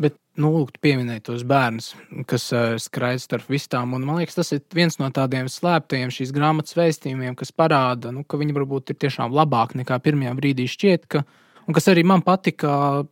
[0.00, 1.90] Bet, nu, lūk, pieminēja tos bērnus,
[2.30, 3.92] kas uh, skraida starp vistām.
[3.92, 8.24] Un, man liekas, tas ir viens no tādiem slēptajiem šīs grāmatas vēstījumiem, kas parāda, nu,
[8.24, 11.06] ka viņi varbūt ir tiešām labāki nekā pirmajā brīdī šķiet.
[11.12, 11.26] Ka,
[11.68, 13.04] un kas arī man patika,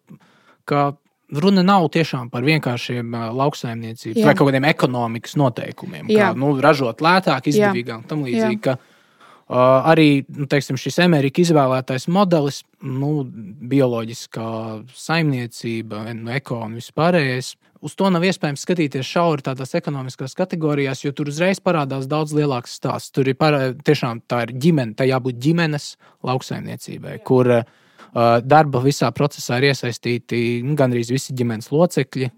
[0.65, 0.89] ka
[1.33, 6.31] runa nav tiešām par vienkāršiem uh, lauksaimniecības vai kaut kādiem ekonomikas noteikumiem, Jā.
[6.31, 8.61] kā nu, ražot lētāk, izdevīgāk un tam līdzīgi.
[8.65, 13.25] Ka, uh, arī nu, teiksim, šis Amerikas izvēlētais modelis, nu,
[13.71, 14.51] bioloģiskā
[14.97, 17.55] saimniecība, nu, eko un vispārējais.
[17.81, 22.75] Uz to nav iespējams skatīties šauri tādās ekonomiskās kategorijās, jo tur uzreiz parādās daudz lielāks
[22.77, 23.15] stāsts.
[23.17, 25.95] Tur ir parā, tiešām tā ir ģimene, tā jābūt ģimenes
[26.29, 27.23] lauksaimniecībai, Jā.
[27.25, 27.79] kur uh,
[28.15, 32.31] Darba visā procesā ir iesaistīti gandrīz visi ģimenes locekļi.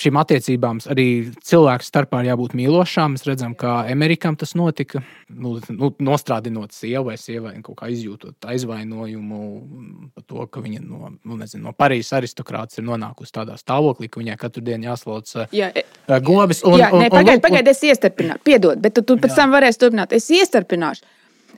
[0.00, 1.04] Šīm attiecībām arī
[1.44, 3.12] cilvēku starpā ir jābūt mīlošām.
[3.12, 5.02] Mēs redzam, kā Amerikam tas notika.
[5.28, 9.40] Nu, nu, nostrādinot sievu vai sievai, kaut kā izjūtot aizvainojumu
[10.14, 14.22] par to, ka viņa no, nu, nezinu, no Parīzes aristokrāts ir nonākusi tādā stāvoklī, ka
[14.22, 15.68] viņai katru dienu jāslauc jā,
[16.24, 16.64] gobis.
[16.64, 19.42] Un, jā, pagaidiet, pagaid, es iestarpināšu, piedod, bet tu, tu pēc jā.
[19.42, 20.16] tam varēsi turpināt.
[20.16, 21.04] Es iestarpināšu.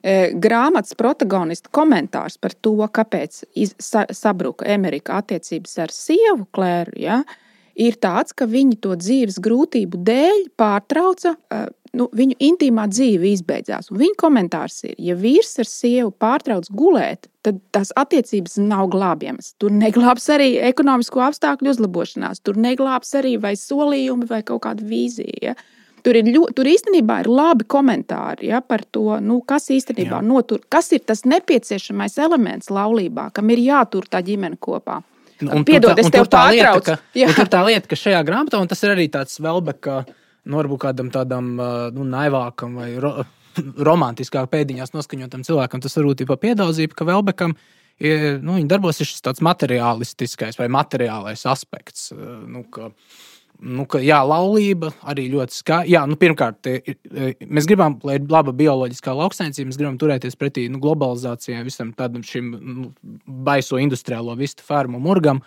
[0.04, 6.92] E, grāmatas protagonista komentārs par to, kāpēc iz, sa, sabruka Amerika attiecības ar sievu Klēru,
[7.00, 7.22] ja,
[7.80, 11.32] ir tāds, ka viņi to dzīves grūtību dēļ pārtrauca.
[11.48, 11.62] E,
[11.96, 13.88] nu, viņu intīmā dzīve izbeidzās.
[13.94, 19.54] Viņa komentārs ir, ja vīrs ar sievu pārtrauc gulēt, tad tās attiecības nav glābjamas.
[19.62, 25.54] Tur neglābs arī ekonomisko apstākļu uzlabošanās, tur neglābs arī vai solījumi vai kaut kāda vīzija.
[25.54, 25.56] Ja?
[26.04, 30.26] Tur, ir ļo, tur īstenībā ir labi komentāri ja, par to, nu, kas īstenībā Jā.
[30.26, 34.98] notur, kas ir tas nepieciešamais elements laulībā, kam ir jātur tā ģimene kopā.
[35.44, 36.98] Un, Piedod, es tev pārtraucu.
[37.38, 40.02] Tur tā lieta, ka šajā grāmatā, un tas ir arī tāds Velbeka,
[40.44, 43.16] nu, varbūt kādam tādam nu, naivākam vai ro,
[43.88, 47.56] romantiskāk pēdiņās noskaņotam cilvēkam, tas varbūt ir pa piedaudzību, ka Velbekam
[47.96, 52.10] ir, nu, darbojas šis tāds materiālistiskais vai materiālais aspekts.
[52.12, 53.24] Nu, ka, uh,
[53.64, 56.02] Nu, ka, jā, laulība arī ļoti skaista.
[56.08, 56.68] Nu, pirmkārt,
[57.48, 62.24] mēs gribam, lai ir laba bioloģiskā lauksaimniecība, mēs gribam turēties pretī nu, globalizācijai, visam tādam
[62.26, 62.90] šim nu,
[63.46, 65.40] baiso industriālo vistu fermu murgam.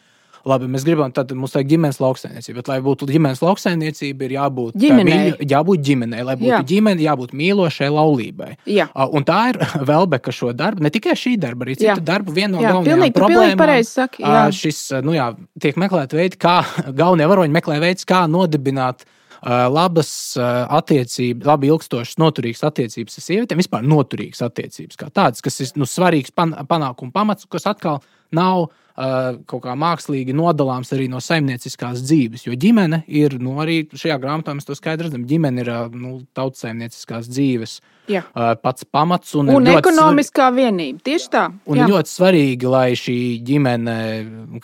[0.46, 2.60] Labi, mēs gribam, tad mums vajag ģimenes lauksaimniecība.
[2.62, 5.18] Bet, lai būtu ģimenes lauksaimniecība, ir jābūt ģimenei.
[5.18, 6.62] Mīļ, jābūt ģimenei, lai būtu Jā.
[6.72, 8.52] ģimene, jābūt mīlošai laulībai.
[8.70, 8.90] Jā.
[8.94, 12.00] Uh, Un tā ir Velbeka šo darbu, ne tikai šī darba, arī citu Jā.
[12.12, 12.36] darbu.
[12.36, 13.62] Viena no Jā, galvenajām pilnīgi, pilnīgi problēmām.
[13.62, 14.48] pareizi saki, jā.
[14.54, 15.32] Šis ā, nu jā,
[15.64, 16.60] tiek meklēt veidi, kā
[17.02, 19.08] galvenie varoņi meklē veids, kā nodibināt
[19.48, 25.76] labas attiecības, labi ilgstošas, noturīgas attiecības ar sievietēm, vispār noturīgas attiecības kā tādas, kas ir
[25.78, 28.02] nu, svarīgs pan, panākuma pamats, kas atkal
[28.34, 32.48] nav uh, kaut kā mākslīgi nodalāms arī no saimnieciskās dzīves.
[32.48, 36.16] Jo ģimene ir, nu, arī šajā grāmatā mēs to skaidri redzam, ģimene ir uh, nu,
[36.38, 37.78] tautsaimnieciskās dzīves
[38.10, 38.24] Jā.
[38.26, 39.36] uh, pats pamats.
[39.38, 41.04] Un, Un ekonomiskā vienība.
[41.06, 41.46] Tieši tā.
[41.70, 41.90] Un Jā.
[41.94, 43.98] ļoti svarīgi, lai šī ģimene,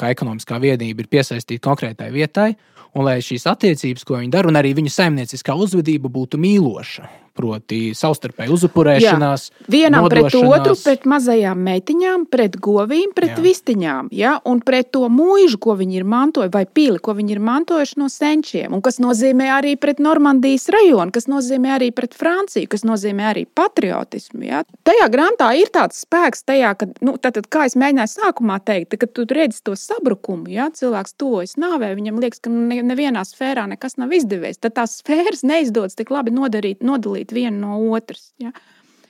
[0.01, 2.55] kā ekonomiskā vienība, ir piesaistīta konkrētai vietai,
[2.97, 7.22] un lai šīs attiecības, ko viņi dara, un arī viņu saimnieciskā uzvedība būtu mīloša.
[7.33, 13.37] Proti, savstarpēji uzupurēšanās, Vienam pret otru, pret mazajām meitiņām, pret govīm, pret Jā.
[13.39, 13.43] Jā.
[13.47, 14.33] vistiņām, ja?
[14.45, 18.09] un pret to mūžu, ko viņi ir mantojuši, vai pili, ko viņi ir mantojuši no
[18.13, 23.25] senčiem, un kas nozīmē arī pret Normandijas rajonu, kas nozīmē arī pret Franciju, kas nozīmē
[23.31, 24.43] arī patriotismu.
[24.45, 24.61] Ja?
[24.85, 29.15] Tajā grāmatā ir tāds spēks, tajā, kad, nu, tātad, kā es mēģināju sākumā teikt, kad
[29.17, 33.97] tu redzi to sabrukumu, ja cilvēks tuvojas nāvē, viņam liekas, ka ne, nevienā sfērā nekas
[33.97, 34.61] nav izdevies.
[34.61, 38.33] Tad tās sfēras neizdodas tik labi nodarīt, nodalīt vienu no otras.
[38.37, 38.51] Ja?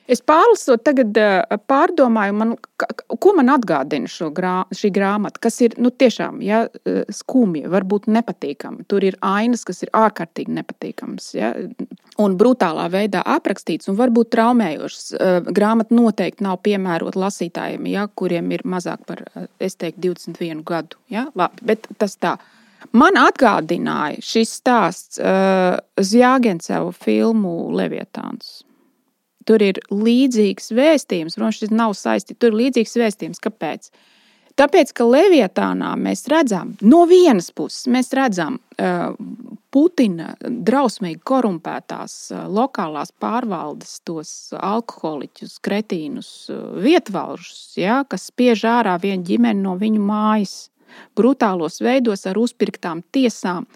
[0.04, 2.50] Es pārlasot, tagad eh, pārdomāju, man,
[3.08, 8.84] ko man atgādina grā, šī grāmata, kas ir nu, tiešām ja, eh, skumja, varbūt nepatīkama.
[8.92, 11.54] Tur ir ainas, kas ir ārkārtīgi nepatīkamas ja,
[12.20, 15.06] un brutālā veidā aprakstīts un varbūt traumējošas.
[15.16, 19.24] Eh, Grāmata noteikti nav piemērota lasītājiem, ja, kuriem ir mazāk par,
[19.58, 21.00] teiktu, 21 gadu.
[21.08, 21.30] Ja?
[21.40, 22.36] Labi, bet tas tā.
[22.92, 28.62] Man atgādināja šis stāsts uh, Zjāgencevu filmu Leviatāns.
[29.48, 32.40] Tur ir līdzīgs vēstījums, protams, šis nav saistīts.
[32.40, 33.42] Tur ir līdzīgs vēstījums.
[33.44, 33.90] Kāpēc?
[34.60, 39.16] Tāpēc, ka Leviatānā mēs redzam, no vienas puses, mēs redzam uh,
[39.74, 49.00] Putina drausmīgi korumpētās uh, lokālās pārvaldes, tos alkoholiķus, kretīnus, uh, vietvalžus, ja, kas spiež ārā
[49.02, 50.56] vienu ģimeni no viņu mājas
[51.18, 53.68] brutālos veidos ar uzpirktām tiesām.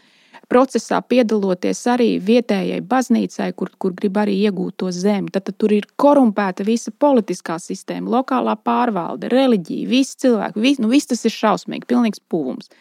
[0.47, 5.31] Procesā piedaloties arī vietējai baznīcai, kur, kur grib arī iegūt to zemi.
[5.33, 10.63] Tad, tad tur ir korumpēta visa politiskā sistēma, lokālā pārvalde, reliģija, visi cilvēki.
[10.63, 12.71] Vis, nu, viss tas ir šausmīgi, pilnīgs pūvums.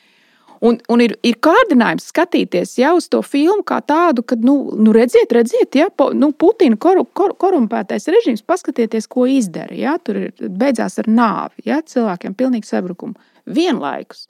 [0.65, 4.95] Un, un ir, ir kārdinājums skatīties jau uz to filmu kā tādu, ka, nu, nu
[4.97, 9.77] redziet, redziet, ja, po, nu, Putina koru, kor, korumpētais režīms, paskatieties, ko izdara.
[9.77, 13.19] Ja, tur ir beidzās ar nāvi, ja, cilvēkiem pilnīgi sabrukumu.
[13.47, 14.27] Vienlaikus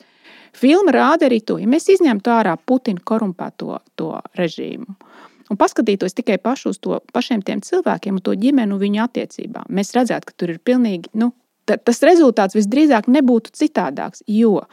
[0.56, 4.96] filma rāda arī to, ja mēs izņemtu ārā Putina korumpēto to režīmu.
[5.46, 9.68] Un paskatītos tikai pašu uz to pašiem tiem cilvēkiem un to ģimeni un viņu attiecībām.
[9.70, 11.30] Mēs redzētu, ka tur ir pilnīgi, nu,
[11.68, 14.64] ta- tas rezultāts visdrīzāk nebūtu citādāks, jo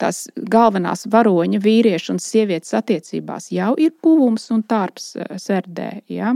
[0.00, 5.90] tās galvenās varoņa vīriešu un sievietes attiecībās jau ir puvums un tārps eh, sērdē.
[6.12, 6.34] Ja?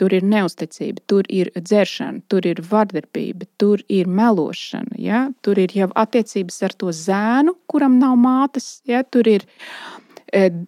[0.00, 4.98] Tur ir neusticība, tur ir dzeršana, tur ir vardarbība, tur ir melošana.
[4.98, 5.28] Ja?
[5.46, 8.80] Tur ir jau attiecības ar to zēnu, kuram nav mātes.
[8.90, 9.04] Ja?
[9.06, 9.48] Tur ir e,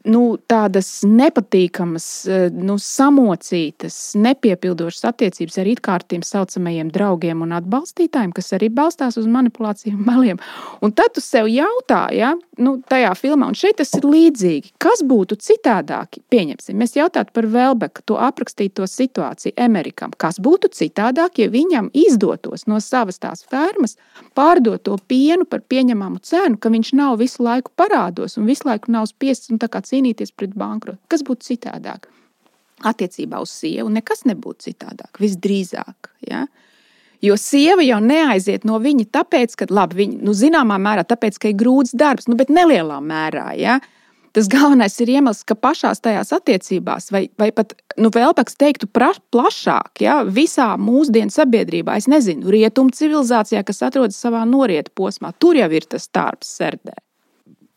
[0.07, 7.43] nu, tādas nepatīkamas, e, nu, samocītas, nepiepildošas attiecības ar it kā ar tiem saucamajiem draugiem
[7.43, 10.39] un atbalstītājiem, kas arī balstās uz manipulācijām, meliem.
[10.85, 15.03] Un tad tu sev jautā, ja, nu, tajā filmā, un šeit tas ir līdzīgi, kas
[15.07, 20.15] būtu citādāk, pieņemsim, mēs jautātu par Velbeku, to aprakstīto situāciju Amerikam.
[20.17, 23.97] Kas būtu citādāk, ja viņam izdotos no savas tās fermas
[24.39, 28.93] pārdot to pienu par pieņemamu cenu, ka viņš nav visu laiku parādos un visu laiku
[28.95, 31.01] nav spiests kā cīnīties pret bankrotu?
[31.09, 32.11] Kas būtu citādāk?
[32.85, 36.11] Attiecībā uz sievu nekas nebūtu citādāk, visdrīzāk.
[36.29, 36.45] Ja?
[37.25, 41.51] Jo sieva jau neaiziet no viņa, tāpēc, ka, labi, viņa, nu, zināmā mērā, tāpēc, ka
[41.51, 43.49] ir grūts darbs, nu, bet nelielā mērā.
[43.57, 43.79] Ja?
[44.37, 48.91] Tas galvenais ir iemesls, ka pašās tajās attiecībās, vai, vai pat nu, vēl pēc teiktu,
[48.93, 55.33] pra, plašāk, ja, visā mūsdienu sabiedrībā, es nezinu, rietumu civilizācijā, kas atrodas savā norietu posmā,
[55.41, 56.99] tur jau ir tas darbs sērdē.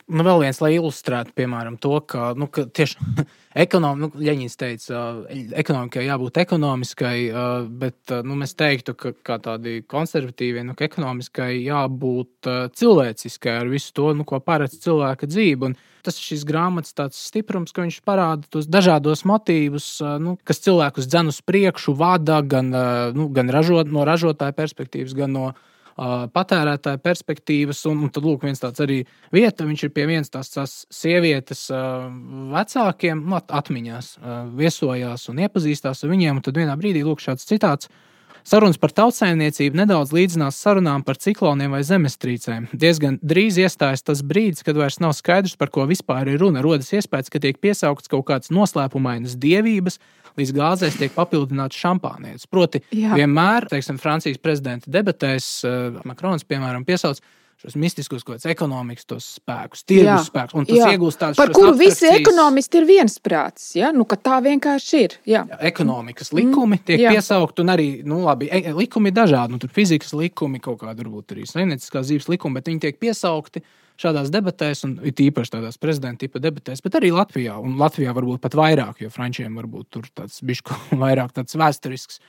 [0.10, 2.97] Nu, vēl viens, lai ilustrētu, piemēram, to, ka, nu, ka tieši
[3.66, 5.01] ekonom, nu, Ļeņins teica,
[5.62, 7.18] ekonomikai jābūt ekonomiskai,
[7.82, 12.49] bet nu, mēs teiktu, ka kā tādi konservatīvi, nu, ka ekonomiskai jābūt
[12.82, 15.70] cilvēciskai ar visu to, nu, ko paredz cilvēka dzīve.
[15.70, 19.91] Un tas ir šīs grāmatas tāds stiprums, ka viņš parāda tos dažādos motīvus,
[20.24, 22.74] nu, kas cilvēkus dzen uz priekšu, vada gan,
[23.14, 25.49] nu, gan ražot, no ražotāja perspektīvas, gan no
[26.33, 27.81] patērētāja perspektīvas.
[27.91, 29.01] Un, un tad, lūk, viens tāds arī
[29.35, 31.65] vieta, viņš ir pie vienas tās, tās sievietes
[32.53, 34.13] vecākiem, nu, at- atmiņās,
[34.59, 36.39] viesojās un iepazīstās ar viņiem.
[36.39, 37.91] Un tad vienā brīdī, lūk, šāds citāts.
[38.49, 42.71] Sarunas par tautsēmniecību nedaudz līdzinās sarunām par cikloniem vai zemestrīcēm.
[42.81, 46.63] Diezgan drīz iestājas tas brīdis, kad vairs nav skaidrs, par ko vispār ir runa.
[46.65, 49.99] Rodas iespējas, ka tiek piesaukts kaut kāds noslēpumainas dievības,
[50.39, 52.49] līdz gāzēs tiek papildināts šampānietis.
[52.49, 53.13] Proti, Jā.
[53.19, 57.21] vienmēr, teiksim, Francijas prezidenta debatēs, uh, Makrons, piemēram, piesauc
[57.60, 60.55] šos mistiskos kādus ekonomikas spēkus, tirgus spēkus.
[60.55, 60.91] Un tas jā.
[60.95, 63.66] iegūst tādu par kuru visi ekonomisti ir viensprāts.
[63.76, 63.91] Ja?
[63.95, 65.18] Nu, tā vienkārši ir.
[65.28, 65.43] Jā.
[65.49, 66.86] Jā, ekonomikas likumi mm.
[66.88, 67.12] tiek jā.
[67.18, 69.55] piesaukt, un arī nu, labi, e, likumi ir dažādi.
[69.55, 73.64] Nu, tur fizikas likumi, kaut kāda varbūt arī saimnieciskās dzīves likumi, bet viņi tiek piesaukti
[73.99, 77.57] šādās debatēs, un it īpaši tādās prezidenta tipa debatēs, bet arī Latvijā.
[77.60, 82.22] Un Latvijā varbūt pat vairāk, jo frančiem varbūt tur tāds bišķi vairāk tāds vēsturisks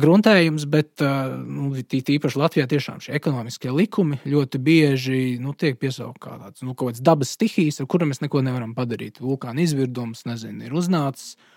[0.00, 6.38] gruntējums, bet nu, tīpaši Latvijā tiešām šie ekonomiskie likumi ļoti bieži nu, tiek piesaukti kā
[6.40, 9.20] tāds nu, dabas stihijas, ar kurām mēs neko nevaram padarīt.
[9.24, 11.34] Vulkāna izvirdums, nezinu, ir uznācis.
[11.34, 11.50] Uh,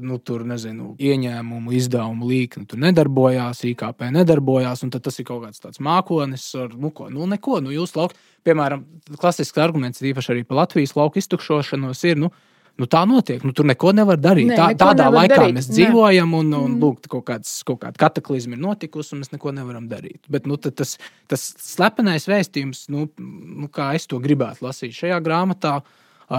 [0.00, 4.84] nu, tur nezinu, ieņēmumu, izdevumu līkni tur nedarbojās, IKP nedarbojās.
[4.94, 7.60] Tas ir kaut kāds tāds mākonis, ar nu, ko, nu, neko.
[7.64, 8.86] Nu, jūs laukt, piemēram,
[9.20, 12.32] klasisks arguments, īpaši arī par Latvijas lauku iztukšošanos, ir, nu,
[12.74, 13.42] Nu, tā notiek.
[13.46, 14.48] Nu, tur neko nevar darīt.
[14.50, 15.54] Ne, Tā, neko tādā laikā darīt.
[15.54, 16.78] mēs dzīvojam, un, un mm.
[16.82, 20.18] lūk, kaut, kāds, kaut kāda kataklizma ir notikusi, un mēs neko nevaram darīt.
[20.32, 20.96] Bet nu, tas,
[21.30, 25.76] tas slepenais vēstījums, nu, nu, kā es to gribētu lasīt šajā grāmatā,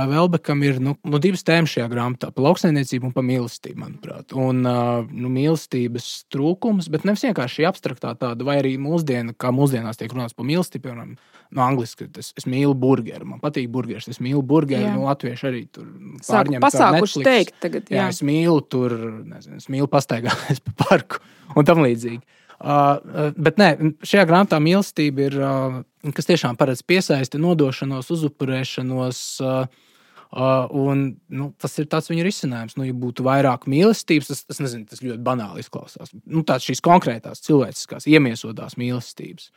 [0.09, 4.35] Velbekam ir nu, nu, divas tēmas šajā grāmatā- par lauksaimniecību un par mīlestību, manuprāt.
[4.35, 10.11] Un nu, mīlestības trūkums, bet nevis vienkārši abstraktā tāda, vai arī mūsdiena, kā mūsdienās tiek
[10.11, 11.15] runāts par mīlestību, piemēram,
[11.51, 15.49] no angliski, es, es mīlu burgeru, man patīk burgeris, es mīlu burgeru, no nu, latviešu
[15.51, 15.85] arī tur
[16.25, 16.63] pārņemt.
[16.65, 18.01] Pasākuši teikt tagad, jā.
[18.01, 18.07] jā.
[18.09, 21.21] es mīlu tur, nezinu, es mīlu pastaigāties pa parku
[21.55, 22.23] un tam līdzīgi.
[22.55, 23.69] Uh, bet nē,
[24.07, 25.81] šajā grāmatā mīlestība ir, uh,
[26.15, 29.25] kas tiešām paredz piesaisti, nodošanos, uzupurēšanos.
[29.43, 29.83] Uh,
[30.35, 32.73] Uh, un, nu, tas ir tāds viņa risinājums.
[32.75, 36.11] Nu, ja būtu vairāk mīlestības, tas, tas, nezinu, tas ļoti banāli izklausās.
[36.27, 39.47] Nu, tāds šīs konkrētās cilvēciskās, iemiesotās mīlestības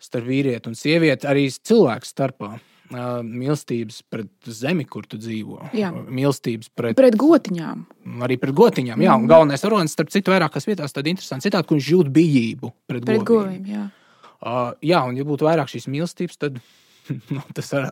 [0.00, 2.56] starp vīrieti un sievieti, arī cilvēku starpā.
[2.88, 5.58] Uh, mīlestības pret zemi, kur tu dzīvo.
[5.76, 5.90] Jā.
[5.92, 7.82] Mīlestības pret, pret gotiņām.
[8.24, 9.02] Arī pret gotiņām.
[9.04, 9.28] Jā, un mm.
[9.28, 13.26] galvenais varonis, starp citu, vairākās vietās tāda interesanta citāta, kur viņš jūt bijību pret, pret
[13.28, 13.60] govīm.
[13.60, 13.82] govīm jā.
[14.40, 16.56] Uh, jā, un ja būtu vairāk šīs mīlestības, tad
[17.34, 17.88] nu, tas ar,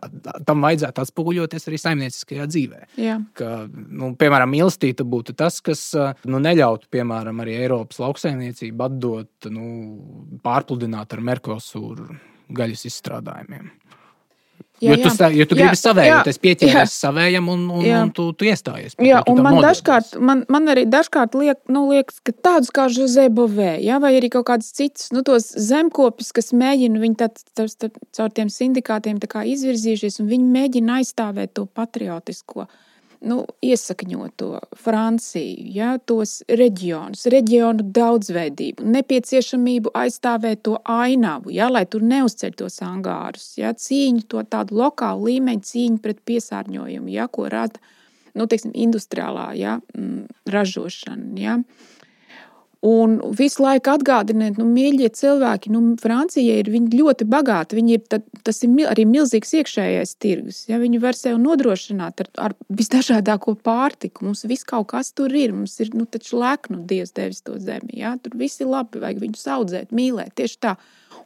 [0.49, 2.83] tam vajadzētu atspoguļoties arī saimnieciskajā dzīvē.
[3.01, 3.19] Jā.
[3.39, 5.89] Ka, nu, piemēram, mīlestība būtu tas, kas
[6.29, 9.67] nu, neļautu, piemēram, arī Eiropas lauksaimniecību atdot, nu,
[10.45, 12.11] pārpludināt ar Merkosūru
[12.57, 13.71] gaļas izstrādājumiem.
[14.77, 18.01] Jā, jo tu, jā, jo tu jā, gribi savēju, tas pieķēries savējam un, un, jā.
[18.05, 18.99] un tu, tu iestājies.
[19.01, 19.81] Jā, un man nodarbas.
[19.81, 24.13] dažkārt, man, man arī dažkārt liek, nu, liekas, ka tādus kā Jose Bovē, jā, vai
[24.19, 28.53] arī kaut kādas citas, nu, tos zemkopis, kas mēģina, viņi tā, tā, tā, caur tiem
[28.53, 29.23] sindikātiem
[29.57, 32.67] izvirzījušies, un viņi mēģina aizstāvēt to patriotisko.
[32.67, 32.83] Uh,
[33.25, 34.51] nu, iesakņoto
[34.83, 42.81] Franciju, ja, tos reģionus, reģionu daudzveidību, nepieciešamību aizstāvēt to ainavu, ja, lai tur neuzceļ tos
[42.85, 47.81] angārus, ja, cīņu to tādu lokālu līmeņu, cīņu pret piesārņojumu, ja, ko rada
[48.37, 51.33] nu, teiksim, industriālā ja, mm, ražošana.
[51.41, 51.59] Ja.
[52.87, 57.75] Un visu laiku atgādiniet, nu, mīļie cilvēki, nu, Francija ir ļoti bagāta.
[57.81, 60.61] Ir, tad, tas ir arī milzīgs iekšējais tirgus.
[60.69, 60.79] Ja?
[60.79, 64.29] Viņi var sev nodrošināt ar, ar visdažādāko pārtiku.
[64.29, 65.57] Mums viss kaut kas tur ir.
[65.57, 67.97] Mums ir nu, lēknu Dievs devis to zemi.
[68.05, 68.15] Ja?
[68.23, 70.37] Tur viss ir labi, vajag viņus audzēt, mīlēt.
[70.39, 70.77] Tieši tā.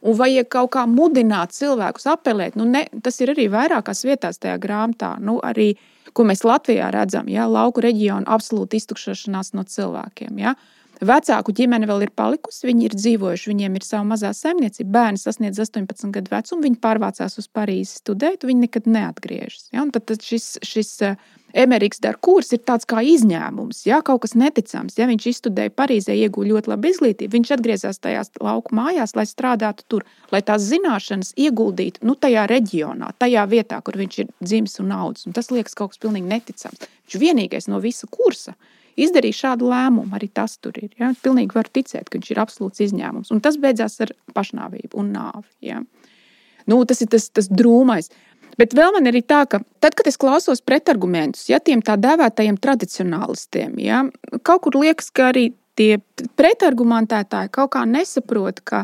[0.01, 2.57] Un vajag kaut kā mudināt cilvēkus, apelēt.
[2.57, 5.13] Nu, ne, tas ir arī vairākās vietās tajā grāmatā.
[5.21, 5.75] Nu, arī,
[6.17, 7.45] ko mēs Latvijā redzam, ja?
[7.45, 10.41] lauku reģionu absolūti iztukšošanās no cilvēkiem.
[10.41, 10.57] Ja?
[11.01, 14.91] Vecāku ģimene vēl ir palikusi, viņi ir dzīvojuši, viņiem ir sava mazā saimniecība.
[14.93, 19.71] Bērni sasniedz 18 gadu vecumu, viņi pārvācās uz Parīzi studēt, viņi nekad neatgriežas.
[19.73, 19.87] Ja?
[19.89, 21.15] Tad, tad šis, šis eh,
[21.57, 23.97] Emerīks Darkūrs ir tāds kā izņēmums, ja?
[24.05, 24.99] kaut kas neticams.
[25.01, 25.07] Ja?
[25.09, 30.05] Viņš izstudēja Parīzē, ieguva ļoti labu izglītību, viņš atgriezās tajās lauku mājās, lai strādātu tur,
[30.29, 35.25] lai tās zināšanas ieguldītu nu, tajā reģionā, tajā vietā, kur viņš ir dzimis un audzis.
[35.25, 36.85] Un tas liekas kaut kas pilnīgi neticams.
[36.85, 38.53] Viņš ir vienīgais no visa kursa
[38.99, 40.11] izdarīja šādu lēmumu.
[40.17, 40.91] Arī tas tur ir.
[40.99, 41.11] Ja?
[41.23, 43.31] Pilnīgi var ticēt, ka viņš ir absolūts izņēmums.
[43.33, 45.47] Un tas beidzās ar pašnāvību un nāvi.
[45.71, 45.81] Ja?
[46.69, 48.11] Nu, tas ir tas, tas drūmais.
[48.59, 52.59] Bet vēl man ir tā, ka tad, kad es klausos pretargumentus, ja tiem tā dēvētajiem
[52.61, 54.03] tradicionālistiem, ja,
[54.43, 56.01] kaut kur liekas, ka arī tie
[56.37, 58.83] pretargumentētāji kaut kā nesaprot, ka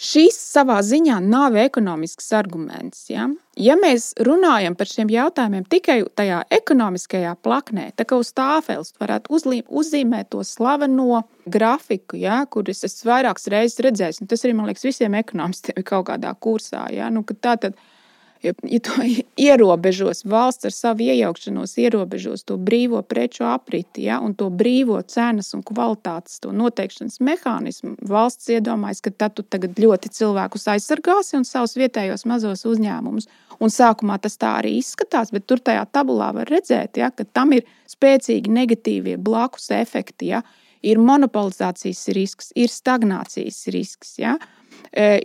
[0.00, 3.02] Šis savā ziņā nav ekonomisks arguments.
[3.10, 3.26] Ja?
[3.60, 9.66] ja mēs runājam par šiem jautājumiem tikai tajā ekonomiskajā plaknē, tad uz tāfeles varētu uzlīm,
[9.68, 12.40] uzzīmēt to slaveno grafiku, ja?
[12.48, 14.24] kurus es vairākas reizes redzēju.
[14.30, 16.86] Tas arī man liekas, visiem ekonomistiem ir kaut kādā kursā.
[16.96, 17.12] Ja?
[17.12, 17.76] Nu, tā tad
[18.42, 18.92] Ja, ja to
[19.48, 25.52] ierobežos valsts ar savu iejaukšanos, ierobežos to brīvo preču apriti ja, un to brīvo cenas
[25.56, 29.44] un kvalitātes noteikšanas mehānismu, valsts iedomājas, ka tad tu
[29.84, 33.28] ļoti cilvēkus aizsargāsi un savus vietējos mazos uzņēmumus.
[33.60, 37.52] Un sākumā tas tā arī izskatās, bet tur tajā tabulā var redzēt, ja, ka tam
[37.52, 40.32] ir spēcīgi negatīvie blakus efekti.
[40.32, 40.40] Ja.
[40.80, 44.14] Ir monopolizācijas risks, ir stagnācijas risks.
[44.22, 44.38] Ja.
[44.40, 44.59] E,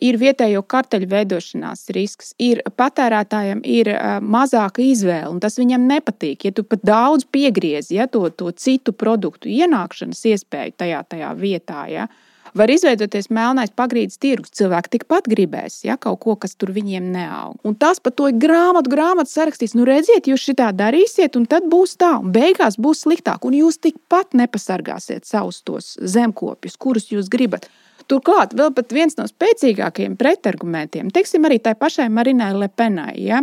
[0.01, 3.89] ir vietējo karteļu veidošanās risks, ir patērētājiem ir
[4.21, 6.47] mazāka izvēle, un tas viņam nepatīk.
[6.47, 11.85] Ja tu pat daudz piegriezi ja, to, to citu produktu ienākšanas iespēju tajā, tajā vietā,
[11.91, 12.07] ja,
[12.55, 14.53] var izveidoties melnais pagrīdes tirgus.
[14.55, 17.57] Cilvēki tikpat gribēs ja, kaut ko, kas tur viņiem neaug.
[17.67, 19.75] Un tas par to ir grāmatu, grāmatu sarakstīts.
[19.77, 23.45] Nu, redziet, jūs šitā darīsiet, un tad būs tā, un beigās būs sliktāk.
[23.47, 27.67] Un jūs tikpat nepasargāsiet savus tos zemkopjus, kurus jūs gribat.
[28.11, 33.41] Turklāt, vēl viens no spēcīgākajiem pretargumentiem, teiksim, arī tai pašai Marinai Lepenai, ja,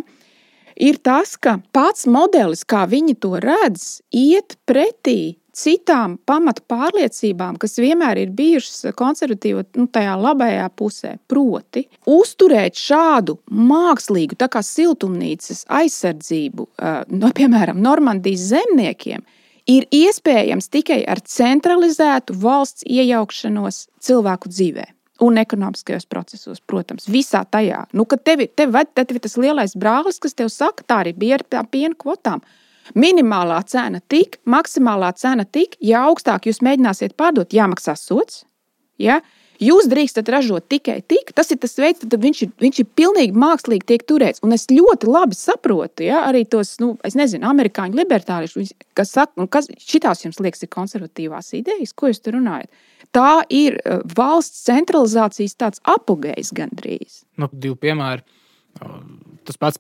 [0.76, 7.76] ir tas, ka pats modelis, kā viņi to redz, iet pretī citām pamatu pārliecībām, kas
[7.80, 11.16] vienmēr ir bijušas konservatīvā, nu, tajā labajā pusē.
[11.28, 16.68] Proti, uzturēt šādu mākslīgu, tā kā siltumnīcas aizsardzību,
[17.12, 19.26] no, piemēram, Normandijas zemniekiem,
[19.70, 24.88] ir iespējams tikai ar centralizētu valsts iejaukšanos cilvēku dzīvē.
[25.22, 27.84] Un ekonomiskajos procesos, protams, visā tajā.
[27.94, 31.38] Nu, kad tev, tev, tev ir tas lielais brālis, kas tev saka, tā arī bija
[31.38, 32.42] ar tām piena kvotām.
[32.98, 38.42] Minimālā cena tik, maksimālā cena tik, ja augstāk jūs mēģināsiet pārdot, jāmaksā sots.
[38.98, 39.20] Ja?
[39.62, 43.38] Jūs drīkstat ražot tikai tik, tas ir tas veids, tad viņš ir, viņš ir pilnīgi
[43.38, 44.42] mākslīgi tiek turēts.
[44.42, 49.46] Un es ļoti labi saprotu, ja, arī tos, nu, es nezinu, amerikāņu libertāriešus, kas saka,
[49.52, 52.72] kas šitās jums liekas, ir konservatīvās idejas, ko jūs tur runājat.
[53.12, 57.22] Tā ir eh, valsts centralizācijas tāds apgājis gandrīz.
[57.38, 58.24] Nu, divi piemēri
[59.46, 59.78] Tas pats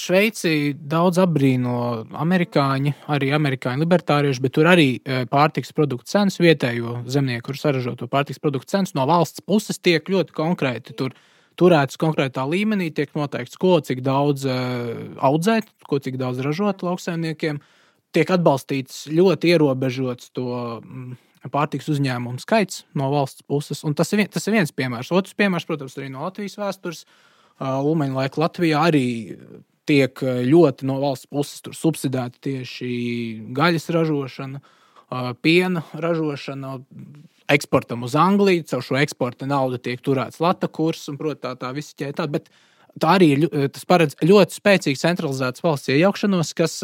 [0.00, 1.78] Šveicī daudz apbrīno
[2.18, 7.94] amerikāņi, arī amerikāņu libertārieši, bet tur arī e, pārtiks produktu cenas vietējo zemnieku, kurš saražo
[7.98, 10.96] to pārtiks produktu cenas no valsts puses, tiek ļoti konkrēti.
[10.98, 11.14] Tur
[11.58, 14.92] turētas konkrētā līmenī, tiek noteikts, ko cik daudz uh,
[15.26, 17.62] audzēt, ko cik daudz ražot lauksaimniekiem.
[18.14, 20.48] Tiek atbalstīts ļoti ierobežots to
[20.80, 21.16] mm,
[21.52, 23.82] pārtiks uzņēmumu skaits no valsts puses.
[23.86, 25.12] Un tas ir, tas ir viens piemērs.
[25.14, 27.04] Otrs piemērs, protams, arī no Latvijas vēstures.
[27.58, 29.08] Uh, Ulmaņa laika Latvijā arī
[29.88, 32.90] tiek ļoti no valsts puses subsidēta tieši
[33.56, 34.60] gaļas ražošana,
[35.42, 36.78] piena ražošana.
[37.48, 41.70] Eksportam uz Angliju, caur šo eksporta naudu tiek turēts lata kurs, un, protams, tā, tā
[41.72, 42.26] visi ķēta.
[42.28, 42.50] Bet
[43.00, 43.30] tā arī
[43.72, 46.74] tas paredz ļoti spēcīgu centralizētas valsts iejaukšanos, kas,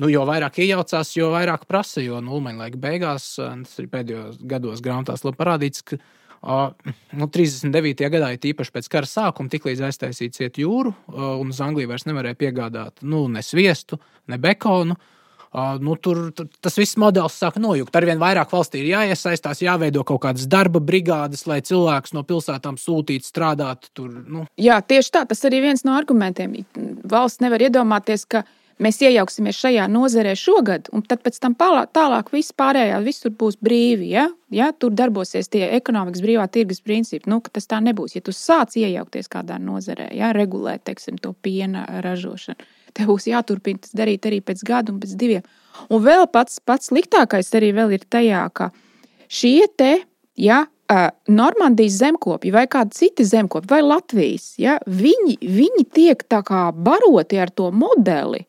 [0.00, 2.00] nu, jo vairāk iejaucās, jo vairāk prasa.
[2.00, 6.00] Jo nu, Ulmaņa laika beigās, tas ir pēdējos gados grāmatās parādīts, ka
[6.42, 8.06] Nu, 39.
[8.12, 13.02] gadā, īpaši pēc kara sākuma, tiklīdz aiztaisīts iet jūru, un uz Angliju vairs nevarēja piegādāt
[13.02, 14.96] nu, ne sviestu, ne bekonu.
[14.96, 15.12] Uh,
[15.80, 17.94] nu, tur, tur tas viss modelis sāk nojukt.
[17.96, 23.24] Arvien vairāk valstī ir jāiesaistās, jāveido kaut kādas darba brigādes, lai cilvēks no pilsētām sūtītu
[23.24, 23.88] strādāt.
[23.96, 24.44] Tur, nu.
[24.60, 25.24] Jā, tieši tā.
[25.30, 26.58] Tas arī viens no argumentiem.
[27.08, 28.44] Valsts nevar iedomāties, ka
[28.82, 33.58] mēs iejauksimies šajā nozarē šogad, un tad pēc tam tālāk, tālāk viss pārējā visur būs
[33.62, 34.10] brīvi.
[34.12, 34.26] Ja?
[34.54, 34.70] Ja?
[34.76, 37.30] Tur darbosies tie ekonomikas brīvā tirgus principi.
[37.30, 38.16] Nu, tas tā nebūs.
[38.16, 40.32] Ja tu sāc iejaukties kādā nozarē, ja?
[40.36, 45.16] regulēt teiksim, to piena ražošanu, tev būs jāturpina tas darīt arī pēc gada un pēc
[45.18, 45.50] diviem.
[45.92, 48.70] Un vēl pats, pats sliktākais arī ir tajā, ka
[49.28, 49.98] šie te.
[50.36, 50.66] Ja,
[51.26, 56.22] Normandijas zemkopji vai kādi citi zemkopji, vai Latvijas, ja, viņi, viņi tiek
[56.76, 58.44] baroti ar to modeli,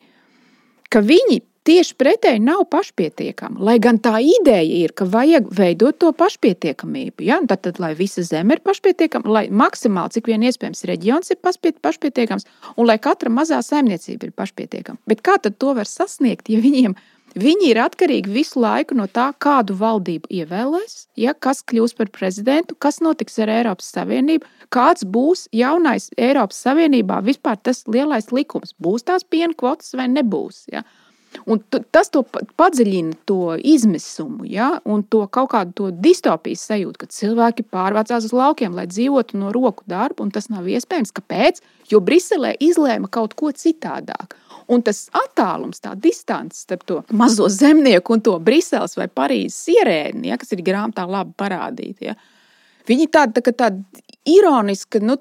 [0.92, 3.60] ka viņi tieši pretēji nav pašpietiekami.
[3.64, 7.26] Lai gan tā ideja ir, ka vajag veidot to pašpietiekamību.
[7.28, 7.40] Ja?
[7.48, 12.48] Tad, tad, lai visa zeme ir pašpietiekama, lai maksimāli cik vien iespējams reģions ir pašpietiekams,
[12.76, 15.00] un lai katra mazā saimniecība ir pašpietiekama.
[15.10, 16.96] Bet kā to var sasniegt, ja viņiem
[17.36, 22.76] Viņi ir atkarīgi visu laiku no tā, kādu valdību ievēlēs, ja, kas kļūs par prezidentu,
[22.80, 28.72] kas notiks ar Eiropas Savienību, kāds būs jaunais Eiropas Savienībā vispār tas lielais likums.
[28.80, 30.64] Būs tās piena kvotas vai nebūs.
[30.72, 30.86] Ja.
[31.48, 31.60] Un
[31.92, 32.22] tas to
[32.58, 38.34] padziļina to izmisumu, ja, un to kaut kādu to distopijas sajūtu, ka cilvēki pārvācās uz
[38.36, 41.12] laukiem, lai dzīvotu no roku darba, un tas nav iespējams.
[41.16, 41.60] Kāpēc?
[41.92, 44.36] Jo Briselē izlēma kaut ko citādāk.
[44.68, 50.28] Un tas attālums, tā distance starp to mazo zemnieku un to Briseles vai Parīzes ierēdni,
[50.28, 52.10] ja, kas ir grāmatā labi parādīti.
[52.10, 52.16] Ja.
[52.88, 53.80] Viņi tādi tā, tād
[54.28, 55.16] ironiski, nu,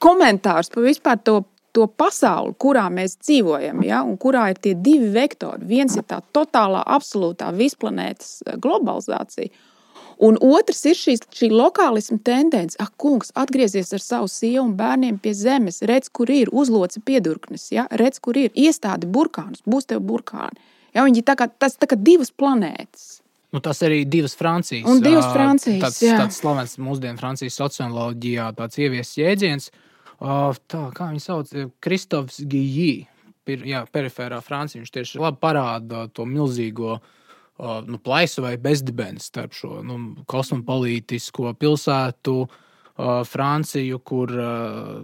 [0.00, 1.42] komentārs par vispār to
[1.76, 5.68] to pasauli, kurā mēs dzīvojam, ja, un kurā ir tie divi vektori.
[5.68, 9.52] Viens ir tā totālā, absolūtā visplanētas globalizācija,
[10.16, 12.78] Un otrs ir šīs, šī lokālisma tendence.
[12.80, 17.68] Ak, kungs, atgriezies ar savu sievu un bērniem pie zemes, redz, kur ir uzloci piedurknis,
[17.74, 17.84] ja?
[18.00, 20.56] redz, kur ir iestādi burkānus, būs tev burkāni.
[20.96, 21.04] Ja?
[21.04, 23.18] Viņi tā kā, tas tā kā divas planētas.
[23.52, 24.88] Nu, tas arī divas Francijas.
[24.88, 25.82] Un divas Francijas.
[25.84, 26.16] Tāds, jā.
[26.20, 29.68] tāds slavens mūsdienu Francijas socioloģijā, tāds ieviesis jēdziens.
[30.20, 31.52] Tā, kā viņi sauc,
[31.84, 33.06] Kristofs Gijī.
[33.46, 34.80] Jā, perifērā Francija.
[34.80, 36.96] Viņš tieši labi parāda to milzīgo
[37.86, 39.98] nu, plaisu vai bezdibeni starp šo nu,
[40.28, 42.38] kosmopolitisko pilsētu.
[43.28, 44.30] Franciju, kur,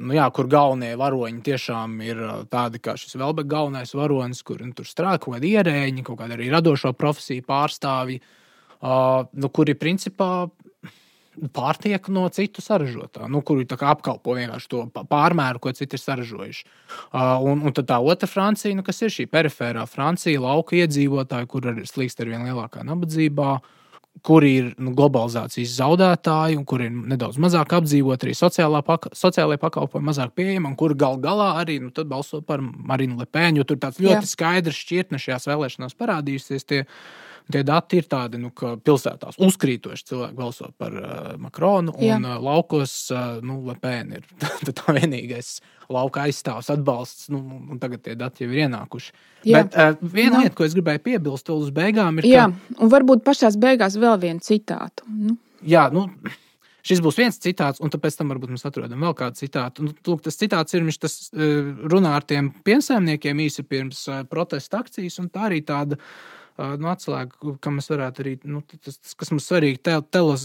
[0.01, 4.73] nu jā, kur galvenie varoņi tiešām ir tādi kā šis Velbeka galvenais varonis, kur nu,
[4.73, 8.23] tur strādā kaut kādi ierēģi, kaut kāda arī radošo profesiju pārstāvji,
[8.81, 10.31] nu, kuri principā
[11.57, 16.65] pārtiek no citu saražotā, nu, kuri apkalpo vienkārši to pārmēru, ko citi ir saražojuši.
[17.13, 21.49] Uh, un, un tad tā otra Francija, nu, kas ir šī perifērā Francija, lauka iedzīvotāji,
[21.49, 23.55] kur ir slīkst ar vien lielākā nabadzībā.
[23.59, 23.79] Uh,
[24.21, 30.11] kuri ir nu, globalizācijas zaudētāji, un kuri ir nedaudz mazāk apdzīvoti, arī paka, sociālajie pakalpojumi
[30.11, 33.65] mazāk pieejami, un kuri gal galā arī nu, balso par Marinu Lepēnu.
[33.67, 34.33] Tur tāds ļoti Jā.
[34.35, 36.69] skaidrs šķirtne šajās vēlēšanās parādījusies.
[36.69, 36.85] Tie,
[37.51, 41.09] Tie dati ir tādi, nu, ka pilsētās uzkrītoši cilvēki balso par uh,
[41.43, 42.19] Makronu, un Jā.
[42.21, 45.57] uh, laukos uh, nu, Lepēna ir tā, tā vienīgais
[45.93, 47.29] lauka aizstāvs, atbalsts.
[47.33, 47.43] Nu,
[47.83, 49.13] tagad tie dati jau ir ienākuši.
[49.49, 49.65] Jā.
[49.65, 50.45] Bet uh, viena nu.
[50.47, 52.31] lieta, ko es gribēju piebilst vēl uz beigām, ir.
[52.31, 52.79] Jā, ka...
[52.79, 55.09] un varbūt pašās beigās vēl vienu citātu.
[55.11, 55.37] Nu.
[55.67, 56.09] Jā, nu.
[56.83, 59.85] Šis būs viens citāts, un pēc tam varbūt mēs atrodam vēl kādu citātu.
[59.87, 61.15] Nu, lūk, tas citāts ir, viņš tas
[61.93, 66.01] runā ar tiem piensaimniekiem īsi pirms protesta akcijas, un tā arī tāda
[66.59, 70.45] nu, atslēga, ka mēs varētu arī, nu, tas, tas, kas mums svarīgi, te, telos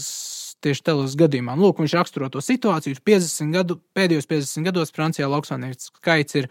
[0.64, 1.54] tieši telas gadījumā.
[1.58, 2.98] Lūk, viņš raksturo to situāciju.
[3.06, 6.48] 50 gadu, pēdējos 50 gados Francijā lauksaimnieku skaits ir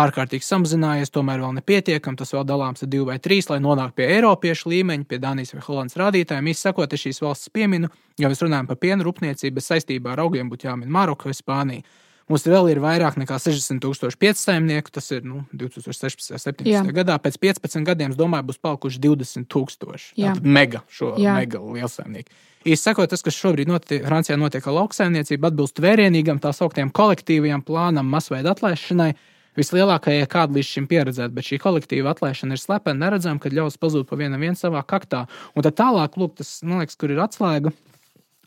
[0.00, 2.20] ārkārtīgi samazinājies, tomēr vēl nepietiekami.
[2.20, 5.64] Tas vēl dalāms ar divu vai trīs, lai nonāktu pie Eiropiešu līmeņa, pie Dānijas vai
[5.66, 6.52] Holandas rādītājiem.
[6.52, 7.90] Īsi sakot, es šīs valsts pieminu,
[8.20, 11.98] ja mēs runājam par piena rūpniecību, saistībā ar augiem būtu jāmin Maroka vai Spānija.
[12.30, 14.92] Mums vēl ir vairāk nekā 60,000 piecsaimnieku.
[14.94, 16.30] Tas ir nu, 2016.
[16.30, 16.92] un 2017.
[16.94, 17.16] gadā.
[17.22, 20.14] Pēc 15 gadiem, domāju, būs palikuši 20,000
[20.46, 21.34] mega šo Jā.
[21.40, 22.30] mega lielsaimnieku.
[22.60, 27.64] Īsi sakot, tas, kas šobrīd notiek, Francijā notiek ar lauksaimniecību, atbilst vērienīgam tā sauktiem kolektīvajam
[27.66, 29.14] plānam, masveida atlaišanai.
[29.58, 34.06] Vislielākajai, kāda līdz šim pieredzēta, bet šī kolektīva atlaišana ir slepena, neredzama, kad ļaus pazūt
[34.06, 35.24] pa vienam vien savā kaktā.
[35.56, 37.72] Un tad tālāk, lūk, tas, man liekas, kur ir atslēga.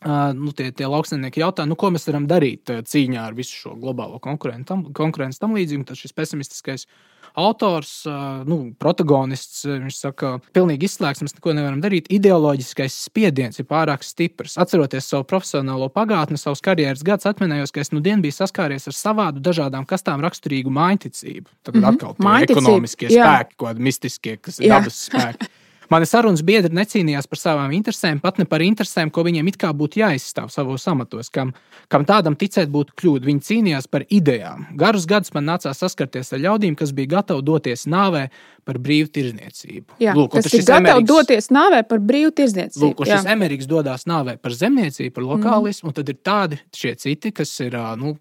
[0.04, 4.20] Nu, tie, tie lauksaimnieki jautā, nu, ko mēs varam darīt cīņā ar visu šo globālo
[4.20, 4.84] konkurenci, tam,
[5.56, 5.86] līdzīgi.
[5.88, 6.84] Tad šis pesimistiskais
[7.34, 8.04] autors,
[8.46, 12.10] nu, protagonists, viņš saka, pilnīgi izslēgts, mēs neko nevaram darīt.
[12.14, 14.58] Ideoloģiskais spiediens ir pārāk stiprs.
[14.60, 18.98] Atceroties savu profesionālo pagātni, savus karjeras gadus, atminējos, ka es nu dienu biju saskāries ar
[18.98, 21.48] savādu dažādām kastām raksturīgu mājticību.
[21.64, 21.90] Tad mm -hmm.
[21.90, 23.26] atkal tie ekonomiskie jā.
[23.26, 25.50] spēki, kādi mistiskie, kas ir dabas spēki.
[25.92, 29.72] Mani sarunas biedri necīnījās par savām interesēm, pat ne par interesēm, ko viņiem it kā
[29.76, 31.52] būtu jāizstāv savos amatos, kam,
[31.92, 33.28] kam tādam ticēt būtu kļūda.
[33.28, 34.66] Viņi cīnījās par idejām.
[34.80, 38.26] Garus gadus man nācās saskarties ar ļaudīm, kas bija gatavi doties nāvē
[38.64, 39.98] par brīvu tirzniecību.
[40.00, 42.84] Jā, Lūk, tas ir gatavi Emeriks, doties nāvē par brīvu tirzniecību.
[42.86, 45.92] Lūk, šis Emeriks dodas nāvē par zemniecību, par lokālismu, mm.
[45.92, 48.16] un tad ir tādi šie citi, kas ir nu,